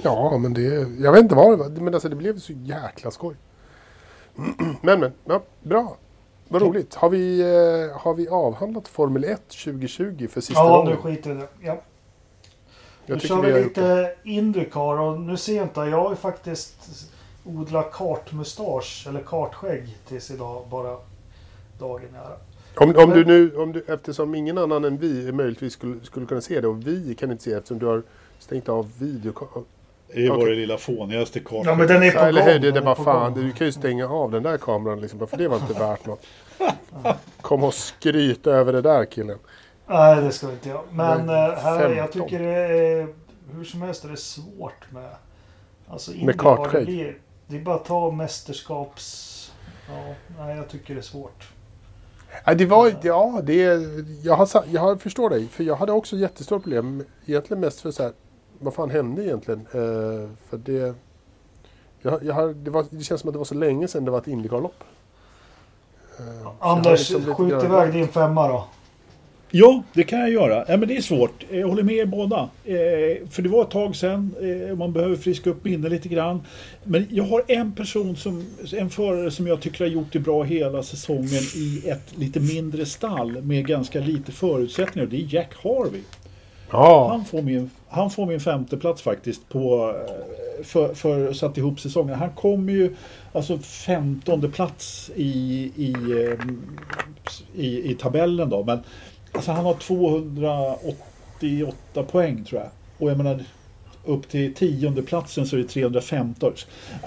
[0.03, 0.87] Ja, men det...
[0.99, 1.69] Jag vet inte vad det var.
[1.69, 3.35] Men alltså det blev så jäkla skoj.
[4.81, 5.11] Men, men.
[5.25, 5.97] Ja, bra.
[6.47, 6.95] Vad roligt.
[6.95, 10.91] Har vi, eh, har vi avhandlat Formel 1 2020 för sista Ja, gången?
[10.91, 11.47] nu skiter i det.
[11.61, 11.81] Ja.
[13.05, 16.15] Jag Nu kör vi vi lite Indycar och nu ser jag inte, jag har ju
[16.15, 16.75] faktiskt
[17.45, 20.97] odlat kartmustasch eller kartskägg tills idag, bara
[21.79, 22.37] dagen är.
[22.83, 26.41] Om, om du nu, om du, eftersom ingen annan än vi möjligtvis skulle, skulle kunna
[26.41, 28.03] se det och vi kan inte se eftersom du har
[28.39, 29.33] stängt av video.
[30.13, 30.49] Det var Okej.
[30.49, 31.63] det lilla fånigaste kartan.
[31.65, 33.43] Ja men den är på Eller hur, det är är bara fan, gång.
[33.43, 36.25] du kan ju stänga av den där kameran liksom, för det var inte värt något.
[37.41, 39.37] Kom och skryta över det där killen.
[39.87, 40.81] Nej, det ska vi inte göra.
[40.91, 42.21] Men eh, här, jag 15.
[42.21, 43.07] tycker det är,
[43.53, 45.09] hur som helst är det svårt med...
[45.87, 46.87] Alltså Indycar, kartskägg.
[46.87, 47.15] det,
[47.47, 49.31] det är bara att ta mästerskaps...
[49.89, 51.49] Ja, nej, jag tycker det är svårt.
[52.47, 53.81] Nej, det var, ja, det,
[54.23, 57.03] jag, har, jag har, förstår dig, för jag hade också jättestort problem.
[57.25, 58.11] Egentligen mest för så här,
[58.59, 59.59] vad fan hände egentligen?
[59.59, 60.95] Eh, för det,
[62.01, 64.11] jag, jag har, det, var, det känns som att det var så länge sedan det
[64.11, 64.83] var ett Indycar-lopp.
[66.19, 68.65] Eh, Anders, liksom skjut iväg din femma då.
[69.51, 70.65] Ja, det kan jag göra.
[70.67, 71.45] Ja, men det är svårt.
[71.51, 72.49] Jag håller med er båda.
[72.65, 74.35] Eh, för det var ett tag sedan.
[74.41, 76.41] Eh, man behöver friska upp minnet lite grann.
[76.83, 80.43] Men jag har en person, som, en förare som jag tycker har gjort det bra
[80.43, 85.07] hela säsongen i ett lite mindre stall med ganska lite förutsättningar.
[85.07, 86.01] Det är Jack Harvey.
[86.71, 89.95] Ja, Han får min, han får min femte plats faktiskt på, eh,
[90.63, 92.15] för, för satt ihop säsongen.
[92.15, 92.95] Han kommer ju
[93.33, 96.39] alltså femtonde plats i, i, eh,
[97.55, 98.63] i, i tabellen då.
[98.63, 98.79] Men
[99.31, 102.69] alltså han har 288 poäng tror jag.
[102.97, 103.43] Och jag menar
[104.05, 106.53] upp till tionde platsen så är det 315.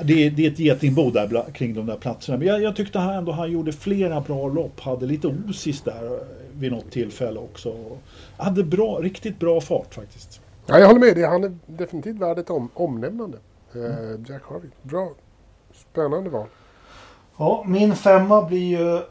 [0.03, 2.39] Det är, det är ett getingbo där kring de där platserna.
[2.39, 4.81] Men jag, jag tyckte han ändå han gjorde flera bra lopp.
[4.81, 6.21] Hade lite osis där
[6.53, 7.75] vid något tillfälle också.
[8.37, 10.41] Hade bra, riktigt bra fart faktiskt.
[10.71, 11.25] Ja, jag håller med dig.
[11.25, 13.39] Han är definitivt värd ett om, omnämnande.
[13.75, 14.71] Eh, Jack Harvey.
[14.83, 15.11] Bra.
[15.73, 16.47] Spännande val.
[17.39, 19.03] Ja, min femma blir ju...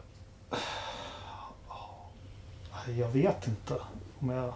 [2.97, 3.73] Jag vet inte.
[4.19, 4.53] Om jag...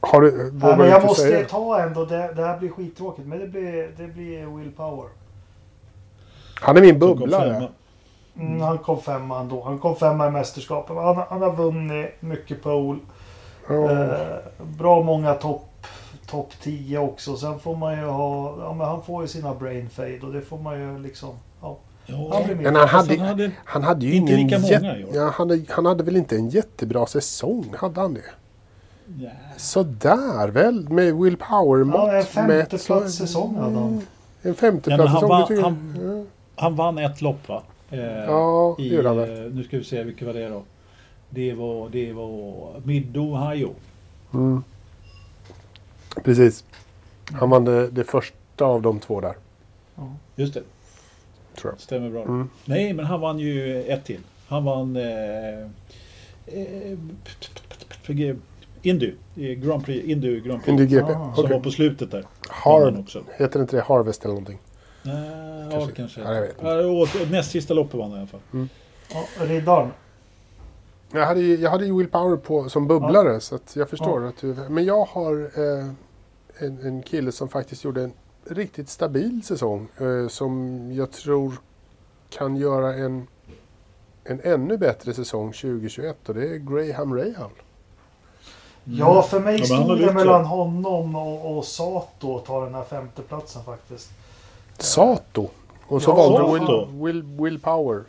[0.00, 1.48] Har du, Nej, men jag måste säga?
[1.48, 2.04] ta ändå.
[2.04, 3.28] Det, det här blir skittråkigt.
[3.28, 5.08] Men det blir, det blir Will Power.
[6.60, 7.54] Han är min bubblare.
[7.54, 7.68] femma.
[8.36, 9.62] Mm, han kom femma ändå.
[9.62, 10.96] Han kom femma i mästerskapet.
[10.96, 12.98] Han, han har vunnit mycket pole.
[13.68, 13.90] Ja.
[13.90, 15.69] Eh, bra många topp
[16.30, 17.36] top 10 också.
[17.36, 18.56] Sen får man ju ha...
[18.60, 21.30] Ja, men han får ju sina brain fade och det får man ju liksom...
[21.62, 21.76] Ja,
[22.06, 22.56] Ja, han.
[22.56, 24.46] Men han hade, han hade han hade ju inte ingen...
[24.62, 25.14] lika många år.
[25.14, 27.74] ja, han, hade, han hade väl inte en jättebra säsong?
[27.78, 28.20] Hade han det?
[29.20, 30.88] ja, Sådär väl?
[30.88, 33.92] Med Will Power-mått Ja, en femteplats säsong hade han.
[33.92, 34.02] En
[34.42, 35.68] Ja, femteplats han säsong, var- det tycker jag.
[35.70, 36.26] han-
[36.56, 37.62] han vann ett lopp va?
[37.90, 39.46] Eh, Ja, det i, gjorde han väl.
[39.46, 40.62] eh, Nu ska vi se, vilket var det då?
[41.30, 43.70] Det var, det var Mid-Ohio.
[44.34, 44.62] Mm.
[46.24, 46.64] Precis.
[47.32, 49.34] Han vann det, det första av de två där,
[50.36, 50.62] Just det,
[51.56, 51.80] tror jag.
[51.80, 52.22] stämmer bra.
[52.22, 52.50] Mm.
[52.64, 54.20] Nej, men han vann ju ett till.
[54.48, 55.60] Han vann eh,
[56.46, 56.98] eh,
[58.82, 60.68] Indy, Grand Prix, Indy Grand Prix.
[60.68, 61.12] Indy GP.
[61.12, 61.32] Ah.
[61.34, 61.56] Som Okej.
[61.56, 62.24] var på slutet där.
[62.48, 63.24] Harv, också.
[63.38, 64.58] heter inte det Harvest eller någonting?
[65.02, 65.14] Nej,
[65.64, 65.90] ja, Kanske.
[65.90, 66.20] det kanske.
[66.20, 67.18] Ja, jag vet inte.
[67.18, 68.40] Ja, näst sista loppet vann han i alla fall.
[69.12, 69.90] Ja, Riddaren.
[71.12, 74.24] Jag hade, ju- jag hade ju Will Power på, som bubblare så att jag förstår
[74.26, 74.56] att du...
[74.68, 75.86] Men jag har eh,
[76.58, 78.12] en, en kille som faktiskt gjorde en
[78.44, 81.52] riktigt stabil säsong eh, som jag tror
[82.30, 83.26] kan göra en,
[84.24, 87.50] en ännu bättre säsong 2021 och det är Graham Rahal.
[88.84, 92.84] Ja, för mig Ja, stod det mellan honom och, och Sato att ta den här
[92.84, 94.10] femteplatsen faktiskt.
[94.78, 95.48] Sato.
[95.86, 96.86] Och så Ja, valde.
[96.92, 98.02] Will, Will, Will Power.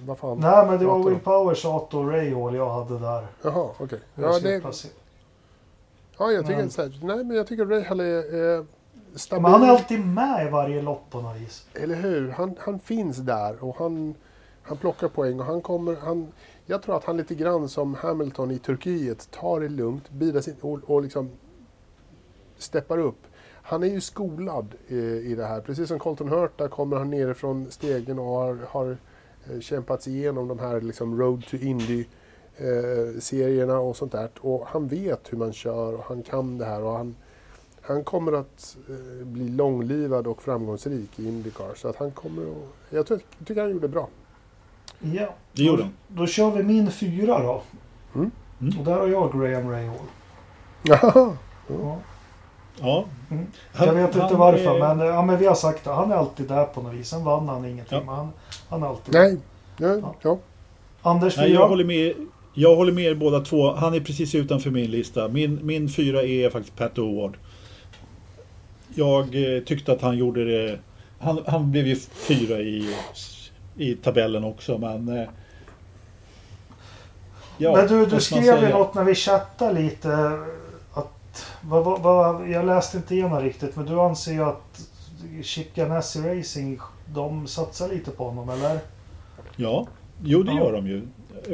[0.00, 0.38] Eh, vad fan?
[0.38, 1.10] Nej, men det var.
[1.10, 3.26] Will Power, Sato och Rahal jag hade där.
[3.42, 4.00] Jaha, okej.
[4.14, 4.62] Hur Ja, det,
[6.18, 8.66] ja, jag tycker Men- här, nej, men jag tycker Rahal är, är
[9.14, 9.42] stabil.
[9.42, 11.66] Men han är alltid med i varje lopp på något vis.
[11.74, 12.30] Eller hur?
[12.30, 14.14] Han, han finns där och han,
[14.62, 15.96] han plockar poäng och han kommer...
[15.96, 16.28] Han,
[16.66, 20.56] jag tror att han lite grann som Hamilton i Turkiet tar det lugnt, bidrar sin,
[20.60, 21.30] och, och liksom
[22.58, 23.18] steppar upp.
[23.62, 25.60] Han är ju skolad i, i det här.
[25.60, 28.96] Precis som Colton Hurt, där kommer han nerifrån stegen och har, har eh,
[29.60, 32.04] kämpat sig igenom de här liksom Road to Indy
[32.56, 34.28] eh, serierna och sånt där.
[34.40, 37.16] Och han vet hur man kör och han kan det här och han,
[37.82, 41.74] han kommer att eh, bli långlivad och framgångsrik i Indycar.
[41.76, 42.56] Så att han kommer att,
[42.90, 44.08] Jag tror, tycker han gjorde bra.
[45.00, 45.34] Ja.
[45.52, 45.92] Det gjorde då, han.
[46.08, 47.62] då kör vi min fyra då.
[48.14, 48.30] Mm.
[48.60, 48.78] Mm.
[48.78, 49.94] Och där har jag Graham Rahal.
[50.82, 51.36] Jaha.
[51.68, 51.98] Ja.
[52.80, 53.04] Ja.
[53.30, 53.46] Mm.
[53.74, 55.90] Han- jag vet inte varför, är- men, ja, men vi har sagt det.
[55.90, 57.08] Han är alltid där på något vis.
[57.08, 58.04] Sen vann han ingenting, Ja.
[58.06, 58.28] men han,
[58.70, 59.36] han alltid Nej.
[59.76, 60.14] Ja, Ja.
[60.22, 60.38] ja.
[61.02, 62.14] Anders Nej, jag håller med.
[62.54, 63.74] Jag håller med er båda två.
[63.74, 65.28] Han är precis utanför min lista.
[65.28, 67.34] Min, min fyra är faktiskt Pat O'Ward.
[68.94, 70.78] Jag eh, tyckte att han gjorde det...
[71.18, 72.94] Han, han blev ju fyra i,
[73.76, 75.08] i tabellen också, men...
[75.08, 75.28] Eh,
[77.58, 80.38] ja, men du, du skrev ju något när vi chattade lite.
[80.92, 84.80] Att, vad, vad, vad, jag läste inte igenom riktigt, men du anser ju att
[85.42, 86.80] Chip Ganassi Racing,
[87.14, 88.78] de satsar lite på honom, eller?
[89.56, 89.86] Ja,
[90.24, 90.58] jo det Ja.
[90.58, 91.02] gör de ju.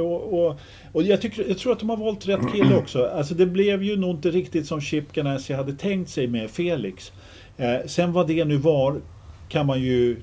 [0.00, 0.56] Och, och,
[0.92, 3.06] och jag, tycker, jag tror att de har valt rätt kille också.
[3.06, 7.12] Alltså det blev ju nog inte riktigt som Chip Ganassi hade tänkt sig med Felix.
[7.56, 9.00] Eh, sen vad det nu var
[9.48, 10.16] kan man ju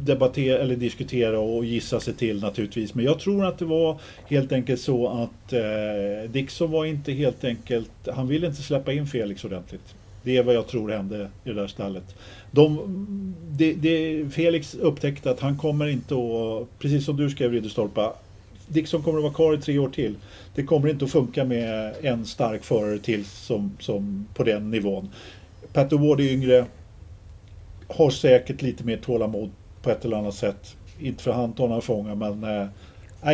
[0.00, 2.94] debattera eller diskutera och gissa sig till naturligtvis.
[2.94, 7.44] Men jag tror att det var helt enkelt så att eh, Dixon var inte helt
[7.44, 9.94] enkelt, han ville inte släppa in Felix ordentligt.
[10.22, 12.16] Det är vad jag tror hände i det där stallet.
[12.50, 18.12] De, det, det, Felix upptäckte att han kommer inte att, precis som du skrev Ridderstolpa,
[18.68, 20.14] Dixon kommer att vara kvar i tre år till.
[20.54, 25.08] Det kommer inte att funka med en stark förare till som, som på den nivån.
[25.72, 26.64] Pat Ward är yngre,
[27.88, 29.50] har säkert lite mer tålamod
[29.82, 30.76] på ett eller annat sätt.
[31.00, 32.68] Inte för han tar några fångar men eh,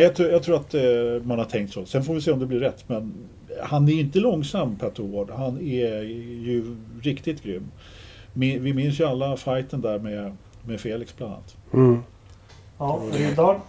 [0.01, 0.81] jag, tror, jag tror att eh,
[1.23, 1.85] man har tänkt så.
[1.85, 2.83] Sen får vi se om det blir rätt.
[2.89, 3.13] Men
[3.61, 5.29] han är inte långsam Pat Ward.
[5.29, 7.71] Han är ju riktigt grym.
[8.33, 10.35] Vi minns ju alla fighten där med,
[10.65, 11.57] med Felix bland annat.
[11.73, 12.03] Mm.
[12.77, 13.59] Ja, Riddaren.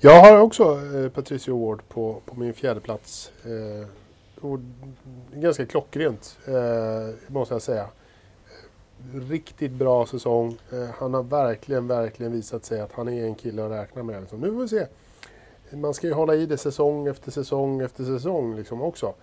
[0.00, 3.32] Jag har också eh, Patricio Ward på, på min fjärde plats.
[3.44, 3.88] Eh,
[4.44, 4.58] och
[5.34, 7.86] ganska klockrent, eh, måste jag säga.
[9.12, 10.56] Riktigt bra säsong.
[10.72, 14.20] Eh, han har verkligen, verkligen visat sig att han är en kille att räkna med.
[14.20, 14.40] Liksom.
[14.40, 14.86] Nu får vi se.
[15.72, 19.14] Man ska ju hålla i det säsong efter säsong efter säsong liksom också.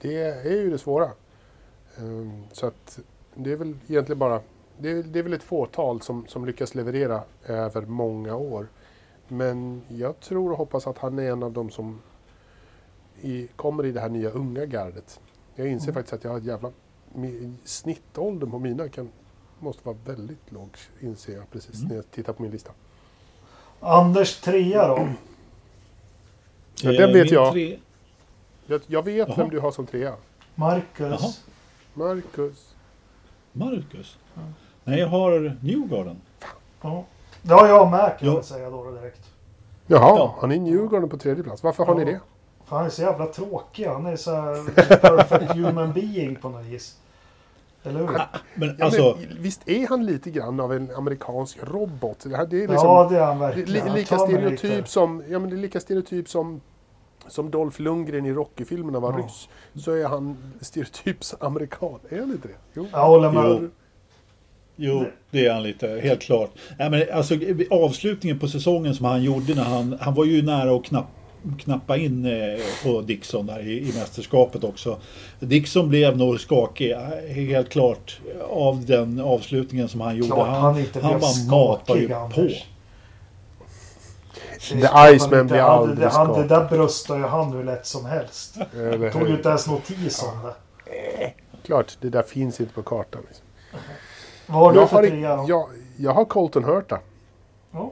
[0.00, 1.10] Det är ju det svåra.
[1.98, 2.98] Ehm, Så att
[3.34, 4.40] det är väl egentligen bara,
[4.78, 8.66] det är, det är väl ett fåtal som, som lyckas leverera över många år.
[9.28, 12.00] Men jag tror och hoppas att han är en av dem som
[13.20, 15.20] i, kommer i det här nya unga gardet.
[15.54, 15.94] Jag inser Mm.
[15.94, 16.70] faktiskt att jag har ett jävla...
[17.64, 19.08] Snittåldern på mina kan,
[19.58, 20.68] måste vara väldigt låg,
[21.00, 21.88] inser jag precis Mm.
[21.88, 22.72] när jag tittar på min lista.
[23.80, 25.08] Anders trea då?
[26.82, 27.52] Ja, Eh, den vet min jag.
[27.52, 27.78] Tre...
[28.66, 29.36] Jag, jag vet Jaha.
[29.36, 30.14] vem du har som trea.
[30.54, 31.20] Marcus?
[31.20, 31.32] Jaha.
[31.94, 32.74] Marcus.
[33.52, 34.16] Marcus?
[34.84, 36.16] Nej, jag har Newgarden.
[36.82, 37.04] Ja.
[37.42, 38.34] Det har jag med kan Ja.
[38.34, 39.30] jag säga då direkt.
[39.86, 40.34] Jaha, Ja.
[40.40, 41.62] han är Djurgården på tredje plats.
[41.62, 41.98] Varför har Ja.
[42.04, 42.20] ni det?
[42.66, 43.86] För han är så jävla tråkig.
[43.86, 44.64] Han är så här
[45.00, 46.96] perfect human being på något vis.
[47.82, 48.08] Eller hur?
[48.54, 52.18] Men Ja, alltså, men, visst är han lite grann av en amerikansk robot?
[52.24, 53.70] Det, är liksom ja, det är han verkligen.
[53.70, 56.60] li, lika stereotyp som, ja, men det är lika stereotyp som
[57.28, 59.18] som Dolph Lundgren i Rocky-filmerna var Ja.
[59.24, 59.48] ryss.
[59.84, 61.98] Så är han stereotyps amerikan.
[62.08, 62.54] Är han inte det?
[62.74, 62.86] Jo.
[62.92, 63.58] Jag håller med.
[63.62, 63.70] Jo.
[64.76, 66.50] jo, det är han lite, helt klart.
[66.78, 67.34] Nej, men alltså,
[67.70, 71.06] avslutningen på säsongen som han gjorde när han, han var ju nära att knapp,
[71.58, 74.98] knappa in eh, på Dixon där i, i mästerskapet också.
[75.38, 78.20] Dixon blev nog skakig, eh, helt klart,
[78.50, 80.28] av den avslutningen som han gjorde.
[80.34, 82.54] Klart han inte blev bara matar ju skakig, på.
[84.60, 86.48] The Det är klart han Iceman blir aldrig det, han, Det skakig.
[86.48, 88.56] där bröstar ju han hur lätt som helst.
[88.76, 90.54] Eller Tog ju inte ens notis om det.
[91.66, 93.22] Klart, det där finns inte på kartan.
[93.28, 93.44] Liksom.
[94.46, 96.98] Vad har du Jag, för har, trea jag, jag har Colton Hurta.
[97.72, 97.90] Ja.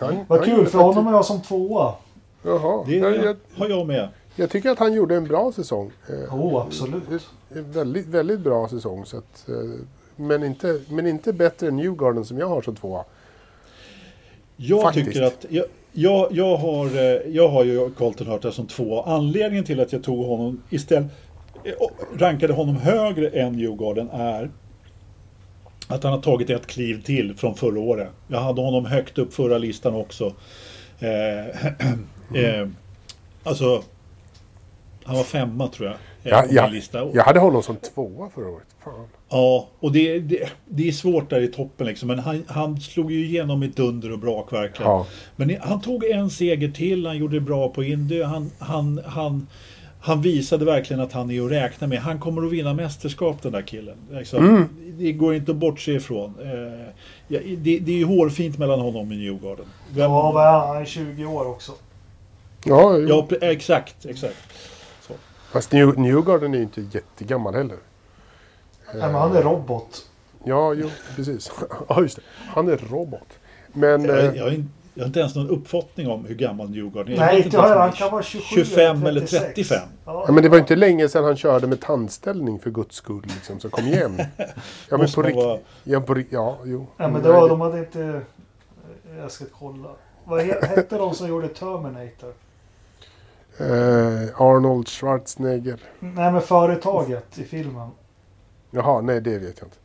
[0.00, 1.94] Han, Vad han kul, för honom är jag som tvåa.
[2.42, 2.84] Jaha.
[2.86, 4.08] Det Jag, jag, har jag med.
[4.36, 5.90] jag tycker att han gjorde en bra säsong.
[6.08, 7.02] Eh, Oh, absolut.
[7.54, 9.06] En väldigt, väldigt bra säsong.
[9.06, 9.54] Så att, eh,
[10.16, 13.04] men, inte, men inte bättre än Newgarden som jag har som tvåa.
[14.56, 15.06] Jag Faktiskt.
[15.06, 19.02] tycker att jag, jag, jag, har, eh, jag har ju Colton Hurta som två.
[19.02, 21.10] Anledningen till att jag tog honom istället
[21.64, 21.72] eh,
[22.18, 24.50] rankade honom högre än Djurgården är
[25.88, 28.08] att han har tagit ett kliv till från förra året.
[28.28, 30.34] Jag hade honom högt upp förra listan också.
[30.98, 31.56] Eh,
[32.34, 32.68] eh,
[33.42, 33.82] alltså,
[35.04, 35.96] han var femma tror jag.
[36.22, 37.08] Ja, ja, lista.
[37.14, 38.66] Jag hade honom som tvåa förra året.
[38.84, 39.06] Fan.
[39.28, 42.08] Ja, och det, det, det är svårt där i toppen liksom.
[42.08, 44.92] Men han, han slog ju igenom i dunder och brak verkligen.
[44.92, 45.06] Ja.
[45.36, 48.22] Men han tog en seger till, han gjorde det bra på Indy.
[48.22, 49.46] Han, han, han,
[50.00, 51.98] han visade verkligen att han är att räkna med.
[51.98, 53.96] Han kommer att vinna mästerskap den där killen.
[54.10, 54.46] Liksom.
[54.48, 54.68] Mm.
[54.98, 56.34] Det går inte att bortse ifrån.
[56.42, 56.88] Eh,
[57.28, 59.66] det, det är ju hårfint mellan honom och Newgarden.
[59.90, 60.68] Vem- Ja, vad är han?
[60.68, 61.72] Han är 20 år också.
[62.64, 64.36] Ja, ja, exakt, exakt.
[65.00, 65.14] Så.
[65.52, 67.76] Fast New, Newgarden är ju inte jättegammal heller.
[68.86, 70.06] Nej, men han är robot.
[70.44, 71.52] Ja, jo, precis.
[71.88, 72.22] Ja, just det.
[72.48, 73.28] Han är robot.
[73.72, 74.04] Men...
[74.04, 77.12] Jag, eh, jag, har in- jag har inte ens någon uppfattning om hur gammal Newgarden
[77.12, 77.16] är.
[77.16, 77.92] Jag Nej, inte om han.
[77.92, 79.44] kan vara 27 25 eller 36.
[79.46, 79.78] 35.
[80.04, 83.22] Ja, Ja, men det var inte länge sedan han körde med tandställning för guds skull.
[83.24, 84.16] Liksom, så kom igen.
[84.38, 85.44] Ja, men på man riktigt.
[85.44, 86.86] vara- Ja, på, ri- ja, jo.
[86.96, 88.20] Nej, men det var, de hade inte...
[89.18, 89.88] Jag ska kolla.
[90.24, 92.32] Vad he- hette de som gjorde Terminator?
[93.58, 95.80] Eh, Arnold Schwarzenegger.
[96.00, 97.90] Nej, men företaget i filmen.
[98.70, 99.76] Jaha, nej det vet jag inte.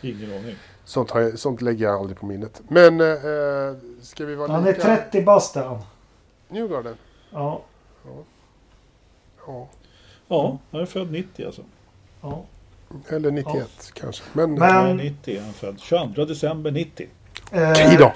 [0.00, 0.56] Ingen aning.
[0.84, 2.62] Sånt, har jag, sånt lägger jag aldrig på minnet.
[2.68, 4.82] Men eh, ska vi vara Han är lika...
[4.82, 5.78] 30 bast är han.
[6.48, 6.96] Newgarden?
[7.30, 7.62] Ja.
[9.46, 9.68] Ja.
[10.28, 11.62] Ja, han är född 90 alltså.
[12.20, 12.44] ja.
[13.08, 14.24] Eller 91 kanske.
[14.32, 14.54] Men...
[14.54, 15.80] Men- Nej, 90 är han född.
[15.80, 17.08] 22 december 90.
[17.52, 18.12] Eh, då!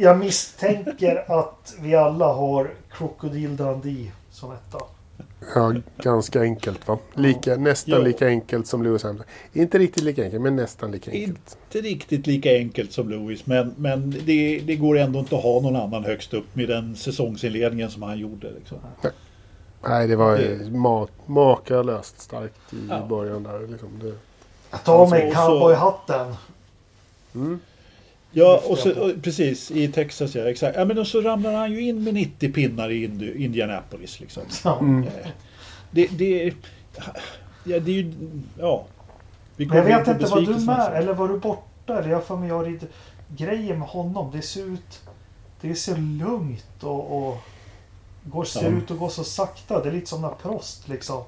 [0.00, 4.78] Jag misstänker att vi alla har Crocodile Dundee som etta.
[5.54, 6.98] Ja, ganska enkelt va?
[7.14, 8.00] Lika, nästan Ja.
[8.00, 9.26] lika enkelt som Lewis Hamilton.
[9.52, 11.58] Inte riktigt lika enkelt, men nästan lika enkelt.
[11.74, 15.60] Inte riktigt lika enkelt som Lewis, men, men det, det går ändå inte att ha
[15.60, 18.50] någon annan högst upp med den säsongsinledningen som han gjorde.
[18.50, 18.78] Liksom.
[19.88, 23.06] Nej, det var Det- ma makalöst starkt i Ja.
[23.08, 23.66] början där.
[23.68, 23.88] Liksom.
[24.02, 24.12] Det...
[24.70, 26.34] Jag tar mig Och så- cowboyhatten.
[27.34, 27.60] Mm.
[28.38, 30.76] Ja, och så, och, precis, i Texas ja, exakt.
[30.76, 34.20] Ja, men och så ramlar han ju in med 90 pinnar i Indi- Indianapolis.
[34.20, 34.42] Liksom.
[34.80, 35.02] Mm.
[35.04, 35.28] Eh,
[35.90, 36.54] Det, det,
[37.64, 38.12] ja, det är ju,
[38.58, 38.84] ja.
[39.56, 41.98] Vi Men jag vet inte, var du med eller var du borta?
[41.98, 42.86] Eller jag för mig jag lite
[43.36, 44.30] grejer med honom.
[44.32, 45.00] Det ser ut...
[45.60, 47.28] Det är så lugnt och...
[47.28, 47.36] och
[48.24, 48.68] går, ser Ja.
[48.78, 49.82] ut att gå så sakta.
[49.82, 51.22] Det är lite som när Prost liksom.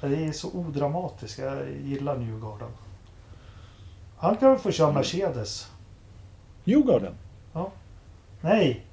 [0.00, 1.38] Det är så odramatiskt.
[1.38, 2.68] Jag gillar Newgarden.
[4.18, 5.68] Han kan väl få köra Mercedes?
[6.68, 7.14] Newgarden?
[8.40, 8.84] Nej!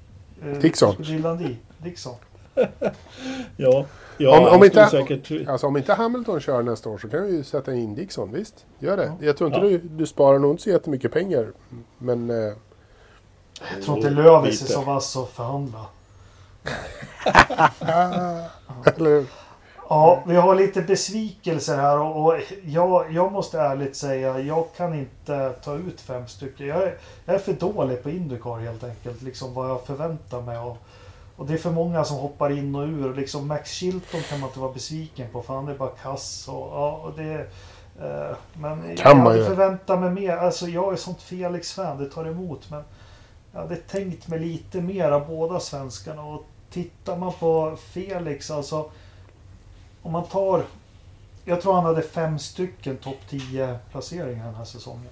[0.42, 0.94] Eh, Dixon.
[1.22, 1.56] Dundee.
[1.78, 2.14] Dixon.
[3.56, 3.84] Ja.
[4.16, 5.48] ja Om- om inte- säkert...
[5.48, 8.66] Alltså om inte Hamilton kör nästa år så kan vi ju sätta in Dixon, visst?
[8.78, 9.04] Gör det.
[9.04, 9.26] Ja.
[9.26, 9.70] Jag tror inte Ja.
[9.70, 11.46] du, du sparar nog inte så jättemycket pengar.
[11.98, 12.30] Men...
[12.30, 15.86] Eh, Jag tror inte Lövis är så vass att förhandla.
[18.84, 19.26] eller hur?
[19.88, 24.94] Ja, vi har lite besvikelser här och, och jag, jag måste ärligt säga, jag kan
[24.94, 26.66] inte ta ut fem stycken.
[26.66, 30.58] Jag är, jag är för dålig på Indycar helt enkelt, liksom vad jag förväntar mig.
[30.58, 30.76] Och,
[31.36, 33.14] och det är för många som hoppar in och ur.
[33.14, 36.48] Liksom Max Chilton kan man inte vara besviken på för han är bara kass.
[36.48, 37.46] Och, ja, och det,
[38.00, 40.36] eh, men Kan jag hade förväntat mig mer.
[40.36, 42.70] Alltså jag är sånt Felix-fan, det tar emot.
[42.70, 42.82] Men
[43.52, 46.22] jag hade tänkt mig lite mer av båda svenskarna.
[46.22, 48.90] Och tittar man på Felix, alltså
[50.06, 50.64] om man tar...
[51.44, 55.10] Jag tror han hade fem stycken topp 10 placeringar den här säsongen.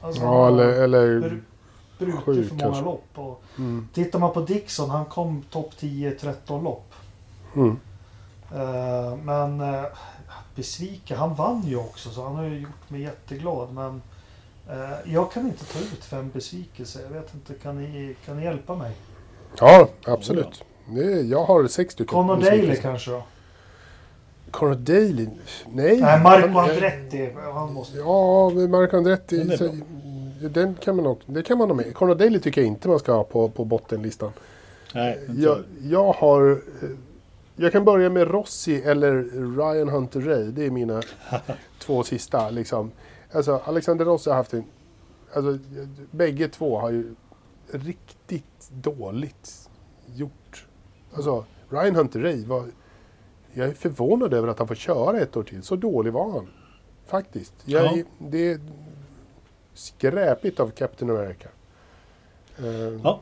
[0.00, 0.68] Alltså, Ja, eller...
[0.68, 1.40] eller bru-
[1.98, 2.84] brutit sju för många kanske.
[2.84, 3.08] lopp.
[3.14, 6.94] Och mm, tittar man på Dixon, han kom topp 10-13 lopp.
[7.56, 7.76] mm.
[8.52, 9.84] Eh, men uh,
[10.54, 13.72] besviken, han vann ju också så han har ju gjort mig jätteglad.
[13.72, 14.02] Men
[14.70, 17.02] eh, jag kan inte ta ut fem besvikelser.
[17.02, 18.92] Jag vet inte, kan ni, kan ni hjälpa mig?
[19.58, 20.64] Ja, absolut.
[20.86, 22.26] Det jag har sex stycken.
[22.26, 22.66] Besvikelser.
[22.66, 23.22] Daly kanske då?
[24.50, 25.28] Conor Daly?
[25.72, 26.00] Nej.
[26.00, 27.30] Nej, Marco Andretti.
[27.54, 27.98] Han måste...
[27.98, 29.44] Ja, Marco Andretti.
[29.44, 29.74] Den så-
[30.48, 31.94] Den kan man också, det kan man ha med.
[31.94, 34.30] Conor Daly tycker jag inte man ska ha på, på bottenlistan.
[34.94, 36.50] Nej, inte Jag, jag har...
[36.82, 36.88] eh,
[37.56, 39.12] Jag kan börja med Rossi eller
[39.56, 40.44] Ryan Hunter Ray.
[40.50, 41.02] Det är mina
[41.78, 42.50] två sista.
[42.50, 42.90] Liksom.
[43.32, 44.64] Alltså, Alexander Rossi har haft en...
[45.34, 45.58] Alltså,
[46.10, 47.14] bägge två har ju
[47.72, 49.68] riktigt dåligt
[50.14, 50.66] gjort.
[51.14, 52.64] Alltså, Ryan Hunter Ray var...
[53.54, 55.62] Jag är förvånad över att han får köra ett år till.
[55.62, 56.48] Så dålig var han.
[57.06, 57.52] Faktiskt.
[57.64, 58.02] Jag, Ja.
[58.18, 58.60] Det är
[59.74, 61.48] skräpigt av Captain America.
[62.58, 63.20] Eh, Ja,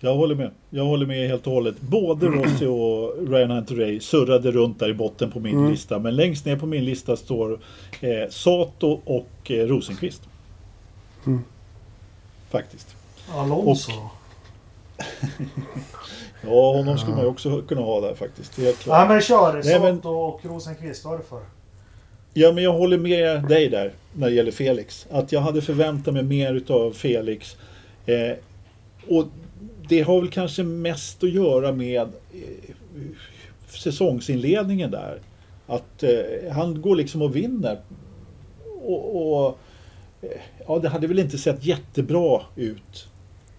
[0.00, 0.50] jag håller med.
[0.70, 1.80] Jag håller med helt och hållet.
[1.80, 5.70] Både Rossi och Ryan Hunter Ray surrade runt där i botten på min Mm.
[5.70, 5.98] lista.
[5.98, 7.60] Men längst ner på min lista står
[8.00, 10.22] eh, Sato och eh, Rosenqvist.
[11.26, 11.40] Mm.
[12.50, 12.96] Faktiskt.
[13.32, 13.92] Alonso.
[16.46, 18.58] Ja, honom skulle man ju också kunna ha där faktiskt.
[18.58, 18.98] Helt klart.
[18.98, 19.60] Nej men kör.
[19.64, 21.04] Nej, men- och Rosenqvist.
[21.04, 21.40] Varför?
[22.34, 25.06] Ja, men jag håller med dig där när det gäller Felix.
[25.10, 27.56] Att jag hade förväntat mig mer utav Felix.
[28.06, 28.36] Eh,
[29.08, 29.24] och
[29.88, 33.00] det har väl kanske mest att göra med eh,
[33.68, 35.18] säsongsinledningen där.
[35.66, 37.78] Att eh, han går liksom och vinner.
[38.82, 39.16] Och,
[39.46, 39.58] och
[40.22, 40.28] eh,
[40.66, 43.06] ja, det hade väl inte sett jättebra ut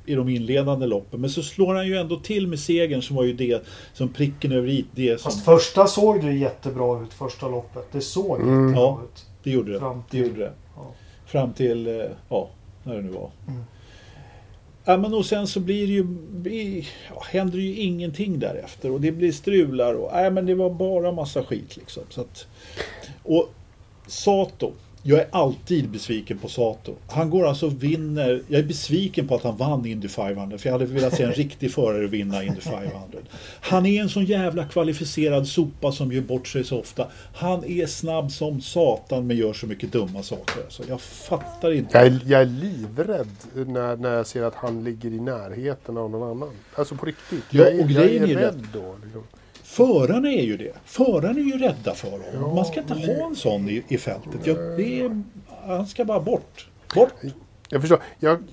[0.05, 1.21] i de inledande loppen.
[1.21, 4.51] Men så slår han ju ändå till med segern som var ju det som pricken
[4.51, 4.85] över i.
[4.91, 7.13] Det som, Fast första såg det jättebra ut.
[7.13, 7.87] Första loppet.
[7.91, 8.63] Det såg Mm.
[8.67, 9.01] jättebra Ja.
[9.13, 9.25] ut.
[9.43, 9.79] det gjorde det.
[9.79, 10.51] Fram Det till- gjorde det.
[10.75, 10.91] Ja.
[11.25, 12.49] Fram till, eh, ja,
[12.83, 13.29] när det nu var.
[13.47, 13.61] Mm.
[14.87, 19.01] Ja, men och sen så blir det ju, ja, händer det ju ingenting därefter och
[19.01, 22.03] det blir strular och, nej men det var bara massa skit liksom.
[22.09, 22.47] Så att,
[23.23, 23.49] och
[24.07, 24.71] Sato,
[25.07, 26.95] jag är alltid besviken på Sato.
[27.07, 30.69] Han går alltså och vinner, jag är besviken på att han vann Indy 500 för
[30.69, 32.91] jag hade velat se en riktig förare vinna Indy 500.
[33.61, 37.07] Han är en sån jävla kvalificerad sopa som gör bort sig så ofta.
[37.35, 40.63] Han är snabb som satan men gör så mycket dumma saker.
[40.63, 41.97] Alltså, jag fattar inte.
[41.97, 46.09] Jag är, jag är livrädd när, när jag ser att han ligger i närheten av
[46.09, 46.53] någon annan.
[46.75, 47.43] Alltså på riktigt.
[47.49, 48.95] Ja, jag, är, och jag är är rädd då.
[49.03, 49.23] Liksom.
[49.75, 50.73] Förarna är ju det.
[50.85, 52.25] Förarna är ju rädda för honom.
[52.33, 54.47] Ja, Man ska inte men ha en sån i, i fältet.
[54.47, 55.23] Jag, är,
[55.67, 56.69] han ska bara bort.
[56.95, 57.13] Bort.
[57.69, 57.99] Jag förstår.
[58.19, 58.43] Jag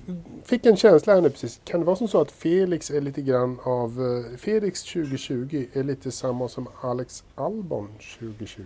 [0.45, 1.61] fick en känsla här nu precis.
[1.63, 4.23] Kan det vara som så att Felix är lite grann av...
[4.31, 7.87] eh, Felix 2020 är lite samma som Alex Albon
[8.19, 8.61] 2020.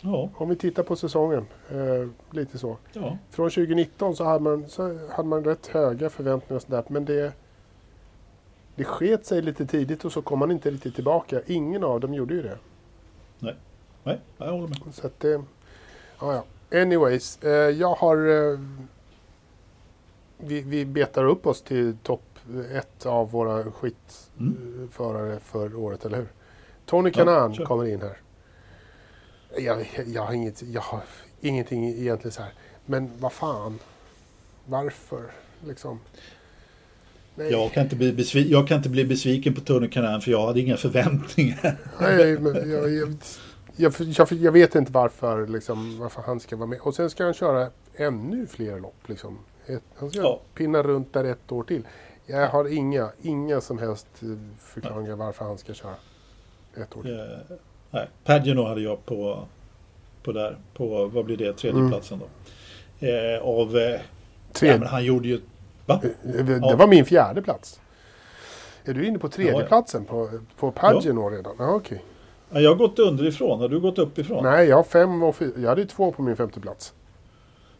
[0.00, 1.46] Ja, Om vi tittar på säsongen.
[1.70, 2.76] Eh, lite så.
[2.92, 3.18] ja.
[3.30, 6.84] Från 2019 så hade man, så hade man rätt höga förväntningar och sådär.
[6.88, 7.32] Men det,
[8.78, 11.40] det sket sig lite tidigt och så kom man inte riktigt tillbaka.
[11.46, 12.58] Ingen av dem gjorde ju det.
[14.04, 14.94] Nej, jag håller med.
[14.94, 15.42] Så att det...
[16.20, 16.80] Ja, ja.
[16.80, 18.16] Anyways, eh, jag har...
[18.52, 18.58] Eh,
[20.38, 22.22] vi, vi betar upp oss till topp
[22.72, 26.28] ett av våra skitförare för året, eller hur?
[26.86, 27.64] Tony Ja, Kanan kör.
[27.64, 28.18] kommer in här.
[29.58, 31.02] Jag, jag, har inget, jag har
[31.40, 32.52] ingenting egentligen så här.
[32.86, 33.78] Men vad fan?
[34.66, 35.30] Varför?
[35.66, 36.00] Liksom.
[37.38, 40.30] Nej, Jag kan, inte bli besvi- jag kan inte bli besviken på Tony Kanan för
[40.30, 41.76] jag hade inga förväntningar.
[42.00, 42.90] nej men jag,
[43.76, 46.78] jag, jag, jag, vet inte varför, liksom, varför han ska vara med.
[46.80, 49.08] Och sen ska han köra ännu fler lopp.
[49.08, 49.38] Liksom.
[49.66, 50.40] Ett, han ska Ja.
[50.54, 51.82] pinna runt där ett år till.
[52.26, 54.28] Jag har inga, inga som helst eh,
[54.58, 55.94] förklaringar varför han ska köra
[56.76, 57.18] ett år till.
[57.18, 57.56] Eh,
[57.90, 59.44] nej, Pagino hade jag på,
[60.22, 61.90] på där, på vad blir det, tredje Mm.
[61.90, 63.06] då.
[63.06, 64.00] Eh, av, eh,
[64.52, 65.40] Tre, ja, men han gjorde ju,
[65.88, 66.00] va?
[66.02, 66.76] eh, det Ja.
[66.76, 67.80] var min fjärde plats.
[68.84, 69.66] Är du inne på tredje Ja, ja.
[69.66, 71.54] platsen på, på Pagino redan?
[71.58, 72.04] Ja, okej.
[72.50, 74.44] Ja, jag har gått underifrån, har du gått uppifrån?
[74.44, 75.52] Nej, jag har fem och fyra.
[75.56, 76.92] Jag hade två på min femte plats.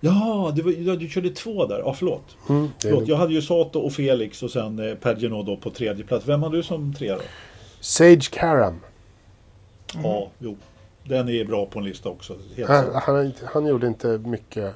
[0.00, 1.78] Ja, det var, ja, du körde två där.
[1.78, 2.36] Ja, förlåt.
[2.48, 3.08] Mm, det förlåt.
[3.08, 6.26] Jag hade ju Sato och Felix och sen eh, Pagino då på tredje plats.
[6.28, 7.20] Vem hade du som tre då?
[7.80, 8.80] Sage Karam.
[10.02, 10.56] Ja, jo.
[11.04, 12.36] Den är bra på en lista också.
[12.56, 14.74] Helt Han, han, han gjorde inte mycket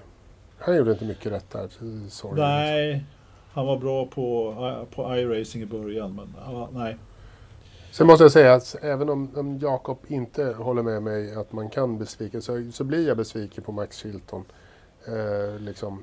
[0.59, 1.69] Han gjorde inte mycket rätt där.
[2.09, 2.41] Sorry.
[2.41, 3.05] Nej,
[3.53, 4.55] han var bra på,
[4.95, 6.97] på iRacing i början, men ja, nej.
[7.91, 11.71] Sen måste jag säga att även om, om Jakob inte håller med mig att man
[11.71, 14.45] kan besviken så, så blir jag besviken på Max Chilton.
[15.07, 16.03] Eh, liksom,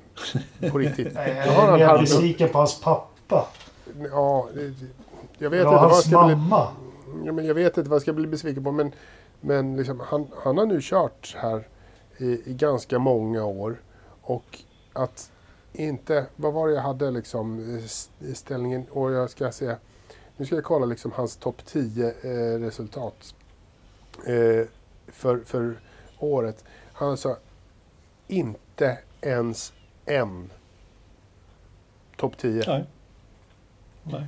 [0.70, 1.12] på riktigt.
[1.14, 1.28] Jag
[1.80, 3.46] är halv- besviken på hans pappa.
[4.10, 4.48] Ja,
[5.38, 6.36] jag vet Ja, inte vad jag ska bli...
[6.36, 6.68] mamma.
[7.24, 8.92] Ja, men jag vet inte vad jag ska bli besviken på men,
[9.40, 11.68] men liksom, han, han har nu kört här
[12.18, 13.80] i, i ganska många år
[14.22, 14.58] och
[14.92, 15.30] att
[15.72, 19.76] inte, vad var det jag hade liksom eh, i ställningen och jag ska se,
[20.36, 23.34] nu ska jag kolla liksom hans topp 10 eh, resultat
[24.26, 24.66] eh,
[25.06, 25.80] för, för
[26.18, 26.64] året.
[26.92, 27.36] Han alltså
[28.26, 29.72] inte ens
[30.04, 30.50] en
[32.16, 32.64] topp 10.
[32.66, 32.86] nej.
[34.02, 34.26] nej.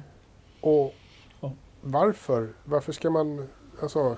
[0.60, 0.94] Och
[1.40, 1.52] Ja.
[1.80, 2.52] varför?
[2.64, 3.48] Varför ska man...
[3.82, 4.16] Alltså...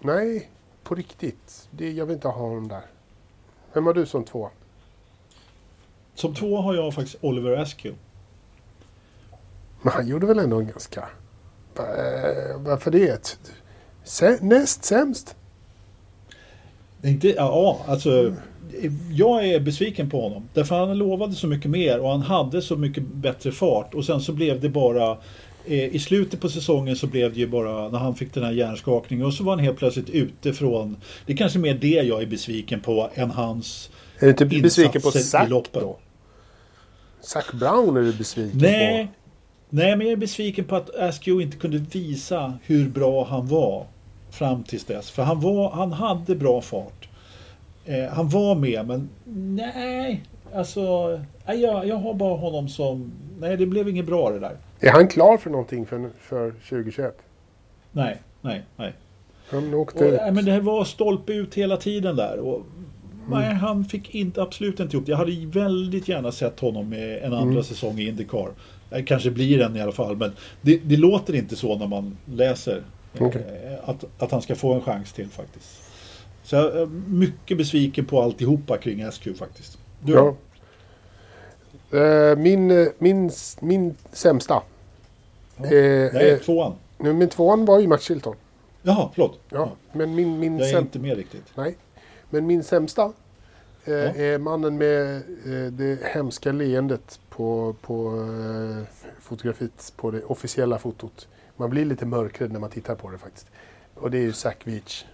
[0.00, 0.50] Nej,
[0.82, 1.68] på riktigt.
[1.70, 2.82] Det, jag vill inte ha honom där.
[3.72, 4.50] Vem har du som två?
[6.14, 7.98] Som två har jag faktiskt Oliver Askew.
[9.82, 11.08] Men han gjorde väl ändå en ganska...
[12.56, 13.38] Varför det?
[14.04, 15.36] Sä, näst sämst?
[17.04, 18.34] Inte, ja, alltså.
[19.10, 20.48] Jag är besviken på honom.
[20.54, 23.94] Därför han lovade så mycket mer och han hade så mycket bättre fart.
[23.94, 25.18] Och sen så blev det bara...
[25.66, 28.52] Eh, I slutet på säsongen så blev det ju bara när han fick den här
[28.52, 30.96] hjärnskakningen och så var han helt plötsligt ute från...
[31.26, 33.90] Det är kanske mer det jag är besviken på än hans...
[34.18, 35.82] Är du inte besviken på Insatser i Zac loppen.
[35.82, 35.98] då?
[37.22, 39.12] Zac Brown är du besviken Nej, på?
[39.70, 43.86] nej, men jag är besviken på att Askew inte kunde visa hur bra han var
[44.30, 45.10] fram tills dess.
[45.10, 47.08] För han, var, han hade bra fart.
[47.84, 49.08] Eh, han var med, men
[49.56, 50.22] nej.
[50.54, 51.08] Alltså,
[51.46, 53.12] nej, jag, jag har bara honom som...
[53.40, 54.56] Nej, det blev inget bra det där.
[54.80, 57.18] Är han klar för någonting för, för 2021?
[57.92, 58.92] Nej, nej, nej.
[59.50, 60.20] Han åkte Och, ut.
[60.20, 62.38] nej men det här var stolpe ut hela tiden där.
[62.38, 62.62] Och,
[63.28, 65.12] Nej, han fick inte, absolut inte ihop det.
[65.12, 67.62] Jag hade väldigt gärna sett honom med en andra Mm.
[67.64, 68.50] säsong i Indycar.
[68.90, 72.16] Det kanske blir en i alla fall, men det, det låter inte så när man
[72.34, 72.82] läser
[73.14, 73.26] eh,
[73.84, 75.82] att, att han ska få en chans till faktiskt.
[76.44, 79.78] Så jag är mycket besviken på alltihopa kring SQ faktiskt.
[80.00, 80.34] Du, Ja.
[81.98, 84.62] Eh, min, eh, min, min sämsta.
[85.56, 85.64] Ja.
[85.64, 85.70] Eh,
[86.12, 86.72] Nej, eh, tvåan.
[86.98, 88.36] min tvåan var ju Max Chilton.
[88.82, 89.38] Jaha, förlåt.
[89.50, 91.44] Ja, men min, min, Jag är säm, inte med riktigt.
[91.54, 91.76] nej.
[92.32, 93.12] Men min sämsta
[93.84, 94.14] eh, Ja.
[94.14, 98.84] är mannen med eh, det hemska leendet på, på eh,
[99.20, 101.28] fotografiet, på det officiella fotot.
[101.56, 103.46] Man blir lite mörkrädd när man tittar på det faktiskt.
[103.94, 105.04] Och det är ju Zach Veach.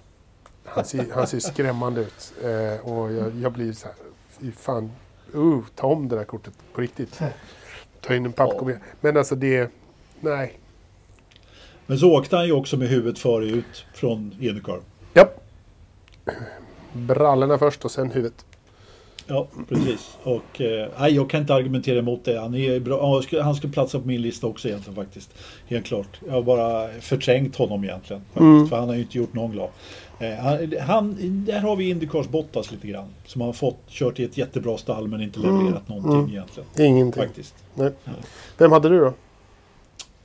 [0.64, 2.32] Han ser, han ser skrämmande ut.
[2.44, 3.96] Eh, och jag, jag blir så här,
[4.28, 4.90] fy fan,
[5.34, 7.20] uh, ta om det där kortet på riktigt.
[8.00, 8.78] Ta in en pappkopia.
[9.00, 9.70] Men alltså det,
[10.20, 10.58] nej.
[11.86, 14.80] Men så åkte han ju också med huvudet före ut från Indycar.
[15.14, 15.28] Ja.
[17.06, 18.44] Brallorna först och sen huvudet.
[19.26, 20.16] Ja, precis.
[20.22, 22.38] Och eh, jag kan inte argumentera emot det.
[22.40, 23.22] Han, är bra.
[23.42, 25.30] Han skulle- platsa på min lista också egentligen faktiskt.
[25.66, 26.20] Helt klart.
[26.26, 28.22] Jag har bara förträngt honom egentligen.
[28.22, 28.68] Faktiskt, Mm.
[28.68, 29.68] För han har ju inte gjort någon glad.
[30.20, 33.08] Eh, han, han, där har vi Indycars Bottas lite grann.
[33.26, 36.30] Som har fått kört i ett jättebra stall men inte levererat någonting Mm.
[36.30, 36.68] egentligen.
[36.78, 37.22] Ingenting.
[37.22, 37.54] Faktiskt.
[37.74, 37.90] Nej.
[38.04, 38.12] Ja.
[38.58, 39.12] Vem hade du då?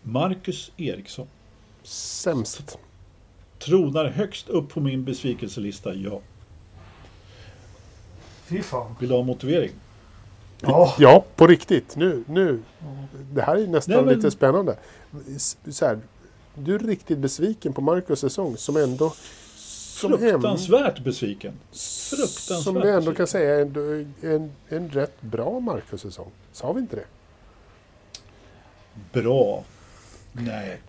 [0.02, 1.28] Marcus Eriksson.
[1.84, 2.78] Sämst.
[3.60, 6.20] Tronar högst upp på min besvikelselista, ja.
[8.46, 8.96] Fy fan.
[9.00, 9.72] Vill du ha motivering?
[10.62, 10.96] Ja.
[11.00, 11.96] Ja, på riktigt.
[11.96, 12.60] Nu, nu.
[13.34, 14.76] Det här är nästan Nej, men- lite spännande.
[15.72, 16.00] Så här,
[16.56, 19.14] du är riktigt besviken på Marcus säsong som ändå...
[19.56, 21.54] Som, äm- Fruktansvärt besviken.
[22.10, 23.16] Fruktansvärt som vi ändå besviken.
[23.16, 23.82] kan säga är ändå
[24.22, 26.32] en, en rätt bra Marcus säsong.
[26.52, 27.06] Sa vi inte det?
[29.22, 29.64] Bra.
[30.32, 30.82] Nej.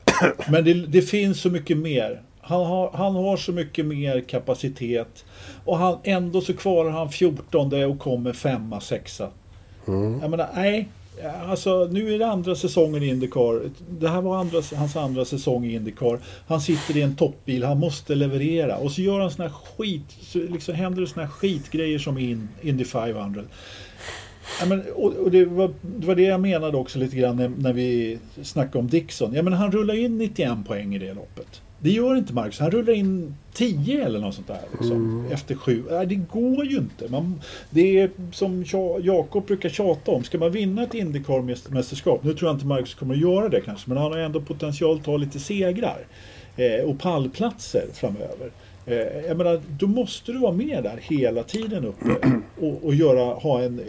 [0.50, 2.22] Men det, det finns så mycket mer.
[2.46, 5.24] Han har, han har så mycket mer kapacitet.
[5.64, 9.28] Och han, ändå så kvarar han 14 och kommer femma, sexa.
[9.86, 10.18] Mm.
[10.20, 10.88] Jag menar, nej.
[11.48, 13.60] Alltså, nu är det andra säsongen i Indycar.
[13.90, 16.18] Det här var andra, hans andra säsong i Indycar.
[16.46, 18.76] Han sitter i en toppbil, han måste leverera.
[18.76, 22.18] Och så gör han såna här skit, så liksom händer det såna här skitgrejer som
[22.18, 23.42] In- Indy 500.
[24.60, 27.48] Ja, men, och, och det, var, det var det jag menade också lite grann när,
[27.48, 29.34] när vi snackade om Dixon.
[29.34, 31.60] Ja, men han rullar in 91 poäng i det loppet.
[31.84, 32.58] Det gör inte Marcus.
[32.60, 34.60] Han rullar in 10 eller något sånt där.
[34.72, 35.82] Liksom, Efter sju.
[35.90, 37.08] Nej, det går ju inte.
[37.08, 40.24] Man, det är som Ja- Jakob brukar tjata om.
[40.24, 42.24] Ska man vinna ett Indycar-mästerskap.
[42.24, 43.90] Nu tror jag inte Marcus kommer att göra det kanske.
[43.90, 45.98] Men han har ändå potential att ta lite segrar.
[46.56, 48.50] Eh, och pallplatser framöver.
[48.86, 52.16] Eh, jag menar, då måste du vara med där hela tiden uppe.
[52.60, 53.80] Och, och göra, ha en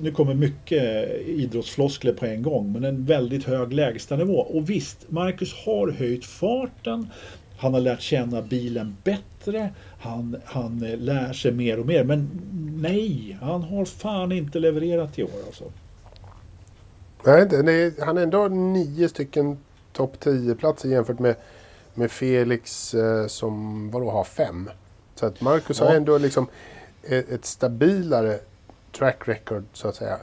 [0.00, 4.38] nu kommer mycket idrottsfloskler på en gång, men en väldigt hög lägstanivå.
[4.40, 7.08] Och visst, Marcus har höjt farten.
[7.58, 9.70] Han har lärt känna bilen bättre.
[10.00, 12.04] Han, han eh, lär sig mer och mer.
[12.04, 12.28] Men
[12.80, 15.64] nej, han har fan inte levererat i år alltså.
[17.24, 19.58] Nej, det, han är ändå nio stycken
[19.92, 21.34] topp 10-platser jämfört med,
[21.94, 24.70] med Felix eh, som vadå, har fem.
[25.14, 25.86] Så att Marcus Ja.
[25.86, 26.46] har ändå liksom
[27.02, 28.38] ett, ett stabilare
[28.92, 30.18] track record så att säga.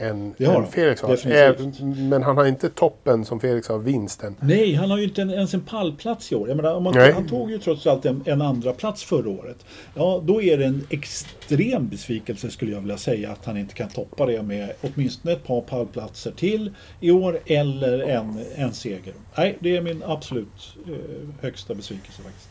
[0.00, 1.10] Än, Det har än Felix har.
[1.10, 1.80] definitivt.
[1.98, 4.36] Men han har inte toppen som Felix har vinsten.
[4.40, 6.48] Nej, han har ju inte en, ens en pallplats i år.
[6.48, 9.64] Jag menar, man, han tog ju trots allt en, en andra plats förra året.
[9.94, 13.88] Ja, då är det en extrem besvikelse skulle jag vilja säga att han inte kan
[13.88, 19.14] toppa det med åtminstone ett par pallplatser till i år eller en, en seger.
[19.36, 20.94] Nej, det är min absolut eh,
[21.40, 22.48] högsta besvikelse faktiskt.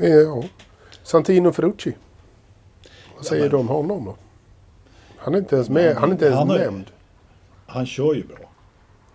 [0.00, 0.44] Eh, Ja.
[1.02, 1.92] Santino Ferrucci.
[3.20, 4.16] Vad säger men- du om honom då?
[5.16, 5.96] Han är inte ens med.
[5.96, 6.84] Han är inte ens Han har- nämnd.
[7.66, 8.36] Han kör ju bra.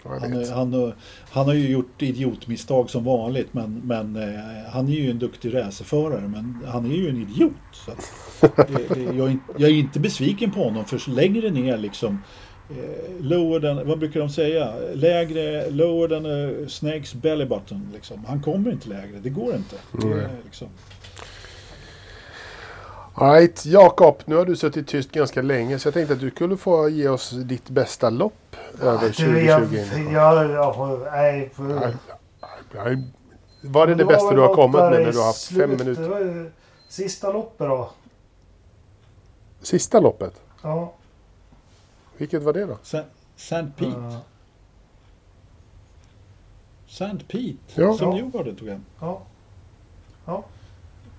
[0.03, 0.95] Ja, Han, är- han, har-
[1.31, 4.39] han har ju gjort idiotmisstag som vanligt men, men eh,
[4.71, 7.53] han är ju en duktig racerförare men han är ju en idiot.
[7.73, 7.91] Så
[8.41, 12.19] det, det, jag, är inte- jag är inte besviken på honom för längre ner liksom
[12.69, 14.73] eh, lower than, vad brukar de säga?
[14.93, 17.87] Lägre, lower than a snakes belly button.
[17.93, 18.25] Liksom.
[18.27, 19.75] Han kommer inte lägre, det går inte.
[19.91, 20.67] Det, är liksom,
[23.17, 26.57] Right, Jakob, nu har du suttit tyst ganska länge så jag tänkte att du skulle
[26.57, 29.75] få ge oss ditt bästa lopp över Du, 2020.
[30.11, 31.51] jag, jag, jag, nej.
[33.61, 36.51] Var det det bästa du har kommit med när du har haft fem minuter?
[36.89, 37.89] Sista loppet då.
[39.61, 40.41] Sista loppet?
[40.61, 40.93] Ja.
[42.17, 42.77] Vilket var det då?
[42.83, 43.65] St.
[43.77, 43.91] Pete.
[43.91, 44.21] Ja.
[46.87, 47.17] St.
[47.27, 47.93] Pete, Ja.
[47.97, 48.15] som Ja.
[48.15, 48.85] Newgarden tog hem.
[50.25, 50.43] ja.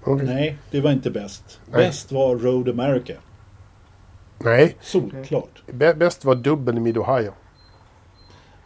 [0.06, 0.26] Okej.
[0.26, 1.60] Nej, det var inte bäst.
[1.66, 1.86] Nej.
[1.86, 3.12] Bäst var Road America.
[4.38, 5.62] Nej, Solklart.
[5.66, 7.32] bä- bäst var dubbeln i Mid-Ohio.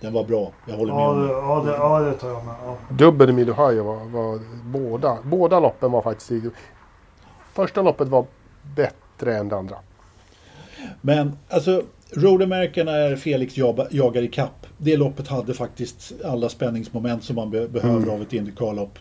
[0.01, 0.53] Den var bra.
[0.66, 2.55] Jag håller med Ja, om det, ja, det, ja, det tar jag med.
[2.64, 2.76] Ja.
[2.91, 5.18] Dubbeln i Mid-Ohio var, var båda.
[5.24, 6.30] Båda loppen var faktiskt...
[6.32, 6.51] i-
[7.53, 8.26] Första loppet var
[8.76, 9.76] bättre än det andra.
[11.01, 11.82] Men alltså,
[12.12, 13.57] Road America när Felix
[13.91, 14.59] jagar i kapp.
[14.83, 18.11] Det loppet hade faktiskt alla spänningsmoment som man be- behöver Mm.
[18.11, 18.99] av ett Indycarlopp.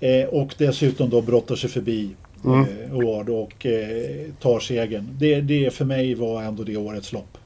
[0.00, 2.10] Eh, och dessutom då brottar sig förbi
[2.44, 2.60] Mm.
[2.60, 5.08] eh, Ward och eh, tar segern.
[5.18, 7.38] Det, det för mig var ändå det årets lopp.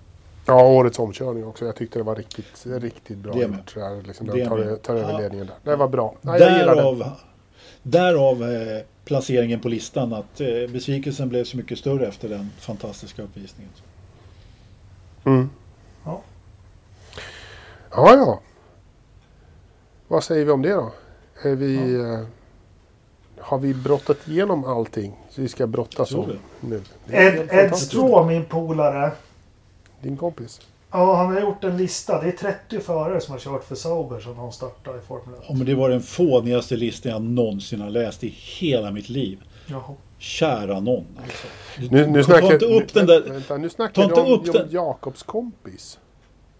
[0.46, 1.64] Ja, årets omkörning också.
[1.64, 3.58] Jag tyckte det var riktigt, riktigt bra Det med.
[3.58, 3.74] gjort.
[3.74, 4.82] Där, liksom, Det de tar, med.
[4.82, 5.70] tar över ledningen där.
[5.70, 6.14] Det var bra.
[6.20, 6.50] Nej, jag.
[6.76, 7.10] Därav,
[7.82, 10.12] därav eh, placeringen på listan.
[10.12, 13.72] Att eh, besvikelsen blev så mycket större efter den fantastiska uppvisningen.
[15.24, 15.50] Mm.
[17.96, 18.14] Ja.
[18.14, 18.40] Ja, ja.
[20.08, 20.92] Vad säger vi om det då?
[21.42, 22.20] Är vi, eh,
[23.38, 25.16] har vi brottat igenom allting?
[25.30, 26.82] Så vi ska brottas om nu.
[27.10, 27.76] Ed, Ed.
[27.76, 29.12] Straw, min polare.
[30.00, 30.60] Din kompis.
[30.90, 32.22] Ja, han har gjort en lista.
[32.22, 35.44] Det är 30 förare som har kört för Sauber sedan de startade i Formel 1.
[35.48, 39.38] Ja, men det var den fånigaste listan jag någonsin har läst i hela mitt liv.
[39.66, 39.94] Jaha.
[40.18, 41.46] Kära någon alltså.
[41.90, 43.30] Nu, nu Ta snackar, inte upp den nu, där...
[43.32, 44.70] Vänta, nu ta snackar inte du om, upp om den.
[44.70, 45.98] Jakobs kompis.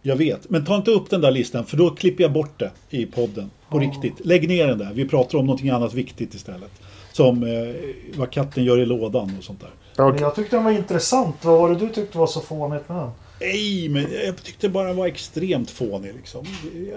[0.06, 2.70] Jag vet, men ta inte upp den där listan för då klipper jag bort det
[2.90, 3.50] i podden.
[3.70, 3.88] På Ja.
[3.88, 4.26] riktigt.
[4.26, 4.90] Lägg ner den där.
[4.94, 6.70] Vi pratar om någonting annat viktigt istället.
[7.12, 7.74] Som eh,
[8.18, 10.04] vad katten gör i lådan och sånt där.
[10.04, 10.20] Okej.
[10.20, 11.36] jag tyckte den var intressant.
[11.42, 13.10] Vad var det du tyckte var så fånigt med den?
[13.40, 16.46] Nej, men jag tyckte bara den var extremt fånig liksom.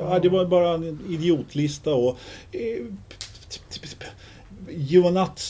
[0.02, 2.18] Ja, det var bara en idiotlista och...
[2.52, 2.86] Eh,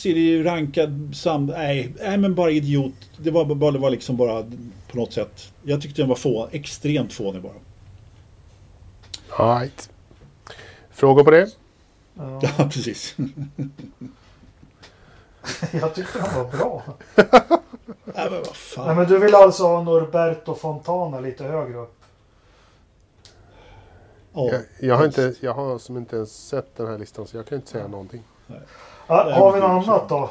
[0.04, 1.46] är ju rankad sam...
[1.46, 2.94] Nej, nej, men bara idiot.
[3.16, 4.50] Det var, bara, det var liksom bara
[4.90, 5.52] på något sätt.
[5.62, 7.52] Jag tyckte den var få, extremt fånig bara.
[9.58, 9.90] Right.
[10.90, 11.50] Frågor på det?
[12.14, 13.16] Ja, Ja, precis.
[15.72, 16.82] jag tyckte den var bra.
[18.04, 18.96] Nej, men vad Nej, fan.
[18.96, 21.94] men du vill alltså ha Norberto Fontana lite högre upp?
[24.32, 27.36] Ja, Jag, jag, har inte, jag har som inte ens sett den här listan så
[27.36, 28.22] jag kan inte säga någonting.
[28.46, 28.54] Ja,
[29.24, 30.30] Nej, har vi något annat då?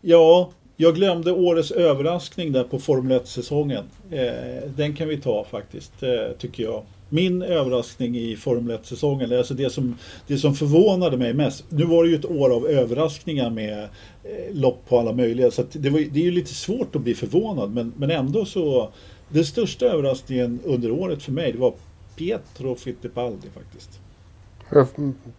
[0.00, 3.84] Ja, jag glömde årets överraskning där på Formel 1-säsongen.
[4.10, 6.82] Eh, den kan vi ta faktiskt, eh, tycker jag.
[7.08, 11.64] Min överraskning i Formel 1-säsongen, alltså det som, det som förvånade mig mest.
[11.68, 13.82] Nu var det ju ett år av överraskningar med
[14.24, 15.50] eh, lopp på alla möjliga.
[15.50, 17.70] Så att det, var, det är ju lite svårt att bli förvånad.
[17.70, 18.90] Men, men ändå så,
[19.28, 21.74] den största överraskningen under året för mig, det var
[22.16, 24.00] Pietro Fittipaldi faktiskt.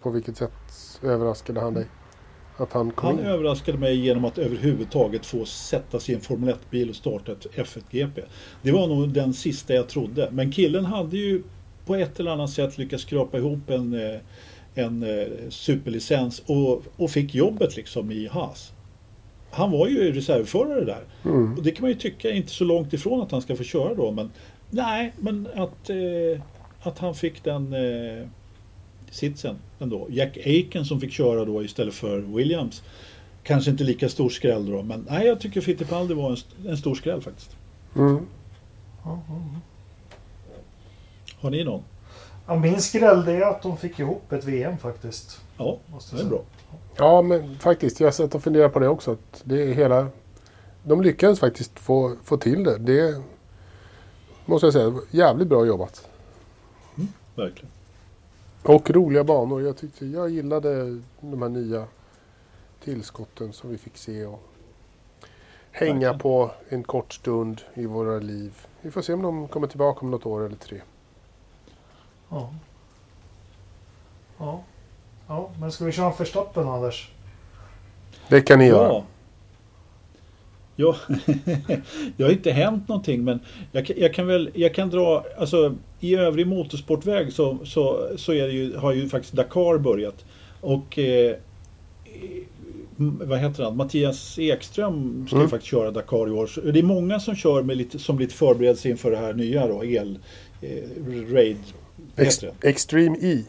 [0.02, 0.52] På vilket sätt
[1.03, 1.86] överraskade han dig?
[2.57, 3.26] Att han kom Han in?
[3.26, 7.48] överraskade mig genom att överhuvudtaget få sätta sig i en Formel 1-bil och starta ett
[7.56, 8.22] F1-GP.
[8.61, 10.30] Det var nog den sista jag trodde.
[10.32, 11.44] Men killen hade ju
[11.86, 14.19] på ett eller annat sätt lyckats skrapa ihop en, eh,
[14.76, 18.72] en eh, superlicens och, och fick jobbet liksom i Haas.
[19.52, 21.03] Han var ju reservförare där.
[21.26, 21.53] Mm.
[21.57, 23.94] Och det kan man ju tycka inte så långt ifrån att han ska få köra
[23.94, 24.11] då.
[24.11, 24.32] Men
[24.69, 26.41] nej, men att, eh,
[26.82, 28.27] att han fick den eh,
[29.16, 30.08] sitsen ändå.
[30.10, 32.84] Jack Aiken som fick köra då istället för Williams.
[33.44, 36.96] Kanske inte lika stor skräll då, men nej, jag tycker Fittipaldi var en, en stor
[36.96, 37.56] skräll faktiskt.
[37.96, 38.26] Mm.
[41.40, 41.84] Har ni någon?
[42.48, 45.42] Ja, min skräll det är att de fick ihop ett VM faktiskt.
[45.58, 46.42] Ja, Måste det är bra.
[46.98, 48.00] Ja, men faktiskt.
[48.00, 49.12] Jag har sett och funderat på det också.
[49.12, 50.08] Att det är hela...
[50.84, 52.78] De lyckades faktiskt få, få till det.
[52.78, 53.22] Det
[54.46, 56.10] måste jag säga, jävligt bra jobbat.
[57.36, 57.72] Verkligen.
[58.66, 59.62] Och roliga banor.
[59.62, 61.86] Jag, tyckte, jag gillade de här nya
[62.84, 64.26] tillskotten som vi fick se.
[64.26, 64.44] Och
[65.72, 66.20] hänga Verkligen.
[66.20, 68.54] på en kort stund i våra liv.
[68.82, 70.82] Vi får se om de kommer tillbaka om något år eller tre.
[72.30, 72.54] Ja.
[74.38, 74.64] Ja.
[75.28, 77.12] Ja, men ska vi köra en Verstappen Anders?
[78.30, 78.88] Det kan ni göra.
[78.94, 79.06] Ja.
[80.78, 80.96] Ja,
[82.18, 83.40] det har inte hänt någonting men
[83.72, 85.76] jag, kan- jag kan väl jag kan dra, alltså
[86.11, 90.26] i övrig motorsportväg så, så, så ju, har ju faktiskt Dakar börjat.
[90.61, 91.36] Och eh,
[92.99, 93.77] m- vad heter han?
[93.77, 95.49] Mattias Ekström ska ju Mm.
[95.49, 96.72] faktiskt köra Dakar i år.
[96.72, 99.86] Det är många som kör med lite, som lite förberedelse inför det här nya då,
[99.86, 100.19] el
[100.61, 100.69] eh,
[101.34, 101.57] raid.
[102.15, 102.44] Ex-?
[102.61, 103.44] Extreme E.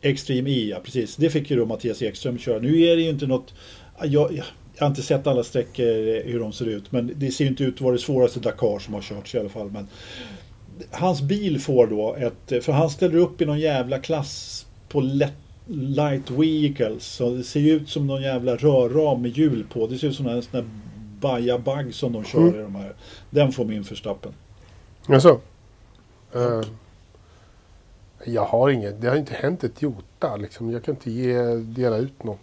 [0.00, 1.16] Extreme E, ja precis.
[1.16, 2.58] Det fick ju då Mattias Ekström köra.
[2.58, 3.54] Nu är det ju inte något...
[4.00, 4.42] Jag, jag,
[4.76, 6.92] jag har inte sett alla sträckor eh, hur de ser ut.
[6.92, 9.38] Men det ser ju inte ut att vara det svåraste Dakar som har körts i
[9.38, 9.70] alla fall.
[9.70, 9.86] Men
[10.90, 12.64] hans bil får då ett...
[12.64, 15.32] För han ställer upp i någon jävla klass på lätt,
[15.66, 17.04] light vehicles.
[17.04, 19.86] Så det ser ju ut som någon jävla rörram med hjul på.
[19.86, 20.64] Det ser ut som en sån där
[21.20, 22.54] bajabag som de kör Mm.
[22.54, 22.92] i de här.
[23.30, 24.32] Den får min förstappen.
[25.08, 25.40] Jaså?
[26.36, 26.62] Uh,
[28.24, 29.00] jag har inget.
[29.00, 30.36] Det har inte hänt ett jota.
[30.36, 30.70] Liksom.
[30.70, 32.38] Jag kan inte ge, dela ut någon.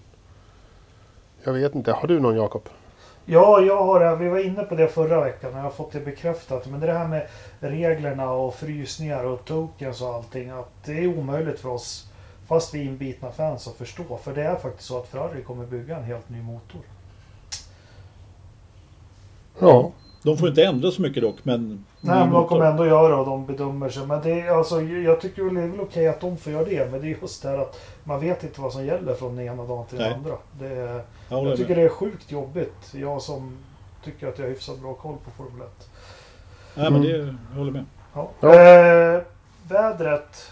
[1.43, 1.91] Jag vet inte.
[1.91, 2.69] Har du någon Jakob?
[3.25, 4.15] Ja, jag har det.
[4.15, 6.67] Vi var inne på det förra veckan och jag har fått det bekräftat.
[6.67, 7.27] Men det här med
[7.61, 10.49] reglerna och frysningar och tokens och allting.
[10.49, 12.07] Att det är omöjligt för oss,
[12.47, 14.17] fast vi är inbitna fans, att förstå.
[14.23, 16.81] För det är faktiskt så att Ferrari kommer bygga en helt ny motor.
[19.59, 19.91] Ja.
[20.23, 21.85] De får inte ändra så mycket dock men...
[22.01, 24.05] Nej, men de kommer ändå göra och de bedömer sig.
[24.07, 26.65] Men det är, alltså, jag tycker väl det är väl okej att de får göra
[26.65, 26.91] det.
[26.91, 29.45] Men det är just det här att man vet inte vad som gäller från den
[29.45, 30.17] ena dagen till den Nej.
[30.17, 30.37] andra.
[30.59, 31.77] Det är, Jag jag tycker med.
[31.77, 32.93] det är sjukt jobbigt.
[32.93, 33.57] Jag som
[34.03, 35.89] tycker att jag har hyfsat bra koll på Formel 1.
[36.75, 37.17] Nej men det,
[37.51, 37.85] jag håller med.
[38.13, 38.31] Ja.
[38.39, 38.53] Ja.
[38.53, 39.21] Eh,
[39.69, 40.51] vädret.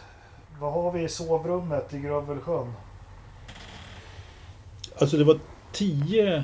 [0.59, 2.73] Vad har vi i sovrummet i Grövelsjön?
[4.97, 5.39] Alltså det var
[5.71, 6.43] 10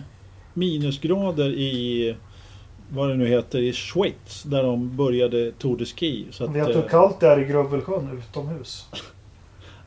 [0.54, 2.16] minusgrader i
[2.90, 6.28] vad det nu heter i Schweiz där de började Tour de Ski.
[6.32, 8.86] Så att, Vet du hur kallt det är i Grövelsjön utomhus?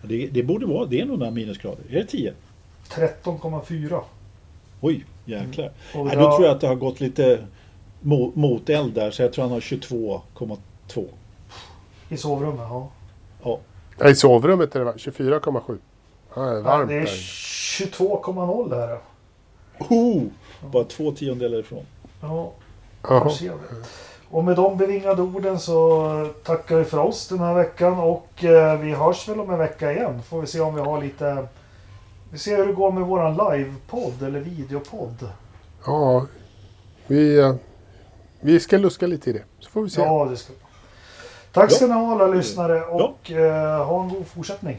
[0.02, 1.84] det, det borde vara, det är nog några minusgrader.
[1.90, 2.32] Är det 10?
[2.90, 4.00] 13,4.
[4.80, 5.70] Oj, jäklar.
[5.94, 7.46] Och Nej, jag- då tror jag att det har gått lite
[8.00, 11.06] mo, moteld där så jag tror han har 22,2.
[12.08, 12.88] I sovrummet, ja.
[13.42, 13.58] Ja,
[13.98, 14.92] Ja, I sovrummet är det va?
[14.96, 15.78] 24,7.
[16.34, 17.06] Ja, det är ja varmt det är där.
[17.06, 18.98] 22,0 här.
[19.78, 20.22] oh,
[20.72, 21.86] bara två tiondelar ifrån.
[22.20, 22.52] Ja,
[23.02, 23.56] där ser vi.
[24.30, 28.80] Och med de bevingade orden så tackar vi för oss den här veckan och eh,
[28.80, 30.22] vi hörs väl om en vecka igen.
[30.22, 31.46] Får vi se om vi har lite...
[32.30, 35.28] Vi ser hur det går med våran livepodd eller videopodd.
[35.86, 36.26] Ja,
[37.06, 37.54] vi, eh,
[38.40, 39.42] vi ska luska lite i det.
[39.58, 40.00] Så får vi se.
[40.00, 40.52] Ja, det ska.
[41.52, 44.76] Tack ska ni ha alla lyssnare och eh, ha en god fortsättning.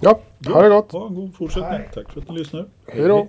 [0.00, 0.92] Ja, ha det gott.
[0.92, 1.70] Ha en god fortsättning.
[1.72, 1.90] Hej.
[1.94, 2.66] Tack för att ni lyssnar.
[2.86, 3.28] Hej då.